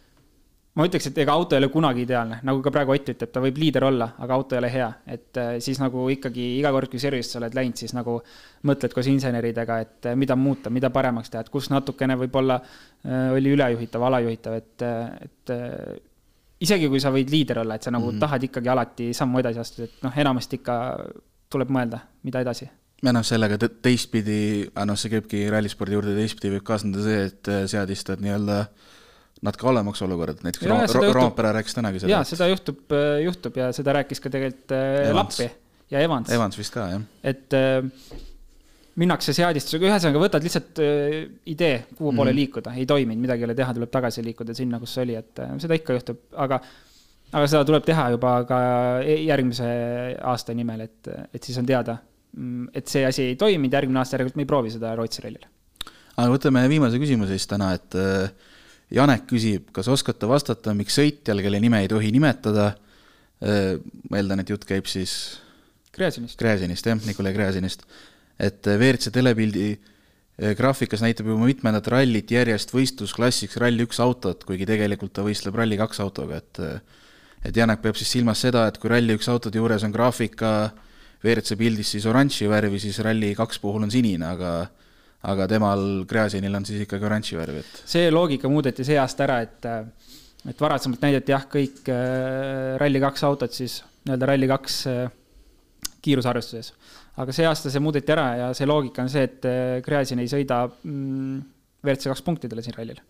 [0.74, 3.42] ma ütleks, et ega auto ei ole kunagi ideaalne, nagu ka praegu Ott ütleb, ta
[3.42, 6.90] võib liider olla, aga auto ei ole hea, et äh, siis nagu ikkagi iga kord,
[6.90, 8.16] kui service'isse oled läinud, siis nagu
[8.66, 13.30] mõtled koos inseneridega, et äh, mida muuta, mida paremaks teha, et kus natukene võib-olla äh,
[13.36, 14.86] oli ülejuhitav, alajuhitav, et,
[15.28, 15.54] et
[16.64, 18.24] isegi kui sa võid liider olla, et sa nagu mm -hmm.
[18.26, 20.78] tahad ikkagi alati sammu edasi astuda, et noh, enamasti ikka
[21.50, 22.66] tuleb mõelda, mida edasi
[23.04, 28.22] ja noh, sellega teistpidi, noh, see käibki rallispordi juurde, teistpidi võib kaasneda see, et seadistad
[28.24, 28.92] nii-öelda äh,
[29.42, 32.12] natuke halvemaks olukorrad, näiteks ja, Ro Roompere rääkis tänagi seda.
[32.14, 35.40] jaa, seda juhtub, äh, juhtub ja seda rääkis ka tegelikult äh, Evans.
[35.40, 35.50] Lappi
[35.90, 36.30] ja Evans.
[36.32, 37.02] Evans vist ka, jah.
[37.24, 37.82] et äh,
[39.00, 41.18] minnakse seadistusega, ühesõnaga võtad lihtsalt äh,
[41.50, 44.80] idee, kuhu poole mm liikuda, ei toiminud, midagi ei ole teha, tuleb tagasi liikuda sinna,
[44.82, 46.60] kus oli, et äh, seda ikka juhtub, aga
[47.34, 48.58] aga seda tuleb teha juba ka
[49.02, 49.68] e-, järgmise
[50.22, 51.98] aasta nimel, et, et siis on teada,
[52.36, 55.46] mm, et see asi ei toiminud, järgmine aasta järelikult me ei proovi seda Rootsi rallil.
[56.14, 58.52] aga võtame viimase küsimuse siis täna, et äh,
[58.94, 62.72] Janek küsib, kas oskate vastata, miks sõitjal, kelle nime ei tohi nimetada,
[63.42, 63.74] äh,
[64.10, 65.40] ma eeldan, et jutt käib siis
[65.94, 66.38] Gräzinist.
[66.38, 67.84] Gräzinist, jah, Nikolai Gräzinist.
[68.38, 74.66] et äh, WRC telepildi äh, graafikas näitab juba mitmendat rallit järjest võistlusklassiks Rally1 autot, kuigi
[74.66, 76.62] tegelikult ta võistleb Rally2 autoga, et
[77.44, 80.72] et Janek peab siis silmas seda, et kui Rally1 autode juures on graafika
[81.24, 84.54] WRC pildis siis oranži värvi, siis Rally2 puhul on sinine, aga
[85.24, 87.72] aga temal, Gräzinil on siis ikkagi oranži värv, et.
[87.88, 89.60] see loogika muudeti see aasta ära, et,
[90.50, 94.56] et varasemalt näidati jah, kõik äh, Rally2 autod siis nii-öelda Rally2
[94.92, 95.00] äh,
[96.04, 96.68] kiirusarvestuses.
[97.22, 100.28] aga see aasta see muudeti ära ja see loogika on see, et äh, Gräzin ei
[100.30, 101.36] sõida mm,
[101.84, 103.00] WRC kaks punktidele siin rallil.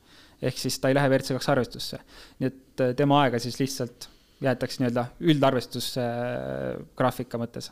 [0.43, 1.97] ehk siis ta ei lähe WRC kaks arvestusse.
[2.39, 3.99] nii et tema aega siis lihtsalt
[4.45, 7.67] jäetakse nii-öelda üldarvestusgraafika mõttes.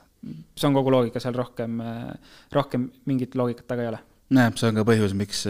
[0.57, 1.73] see on kogu loogika seal rohkem,
[2.55, 4.01] rohkem mingit loogikat taga ei ole.
[4.33, 5.45] Jah, see on ka põhjus, miks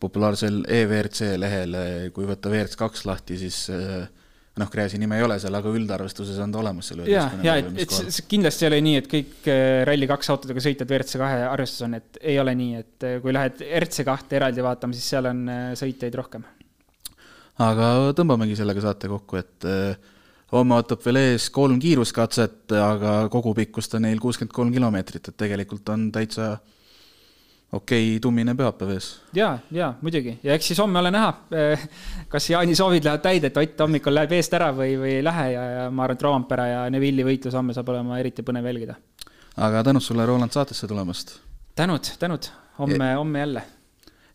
[0.00, 1.76] populaarsel EVRC lehel,
[2.14, 6.52] kui võtta WRC kaks lahti, siis noh, Gräzi nime ei ole seal, aga üldarvestuses on
[6.52, 7.04] ta olemas seal.
[7.08, 9.48] ja, ja et, et see kindlasti ei ole nii, et kõik
[9.88, 14.04] Rally2 autodega sõitjad WRC kahe arvestuses on, et ei ole nii, et kui lähed RC
[14.08, 15.42] kahte eraldi vaatama, siis seal on
[15.80, 16.44] sõitjaid rohkem
[17.62, 19.66] aga tõmbamegi sellega saate kokku, et
[20.52, 25.88] homme ootab veel ees kolm kiiruskatset, aga kogupikkust on neil kuuskümmend kolm kilomeetrit, et tegelikult
[25.94, 26.56] on täitsa
[27.72, 29.08] okei okay, tummine pühapäev ees.
[29.34, 31.86] ja, ja muidugi ja eks siis homme ole näha, eh,
[32.28, 35.48] kas Jaani soovid lähevad täide, et Ott hommikul läheb eest ära või, või ei lähe
[35.52, 38.94] ja, ja ma arvan, et Roompere ja Neville'i võitlus homme saab olema eriti põnev jälgida.
[39.56, 41.40] aga tänud sulle, Roland, saatesse tulemast!
[41.74, 43.66] tänud, tänud, homme, homme jälle!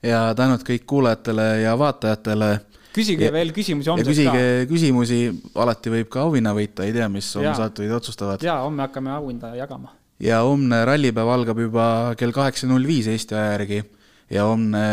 [0.03, 2.51] ja tänud kõik kuulajatele ja vaatajatele
[2.95, 4.11] küsige ja, veel küsimusi homseks ka.
[4.11, 5.21] küsige küsimusi,
[5.55, 8.43] alati võib ka auhinna võita, ei tea, mis homme saatejuhid otsustavad.
[8.43, 9.95] ja homme hakkame auhinda jagama.
[10.22, 11.86] Ja homne rallipäev algab juba
[12.17, 13.84] kell kaheksa null viis Eesti aja järgi
[14.32, 14.86] ja homne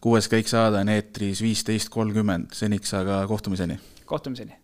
[0.00, 3.78] kuues kõik saade on eetris viisteist kolmkümmend, seniks aga kohtumiseni.
[4.04, 4.54] kohtumiseni.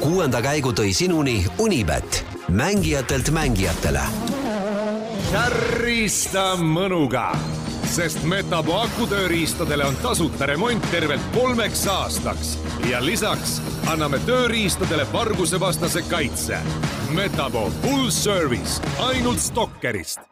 [0.00, 4.06] kuuenda käigu tõi sinuni Unibet, mängijatelt mängijatele.
[5.32, 7.30] kärrista mõnuga
[7.92, 12.54] sest Metapo akutööriistadele on tasuta remont tervelt kolmeks aastaks
[12.88, 13.58] ja lisaks
[13.92, 16.62] anname tööriistadele vargusevastase kaitse.
[17.12, 18.80] Metapo full service
[19.12, 20.31] ainult Stalkerist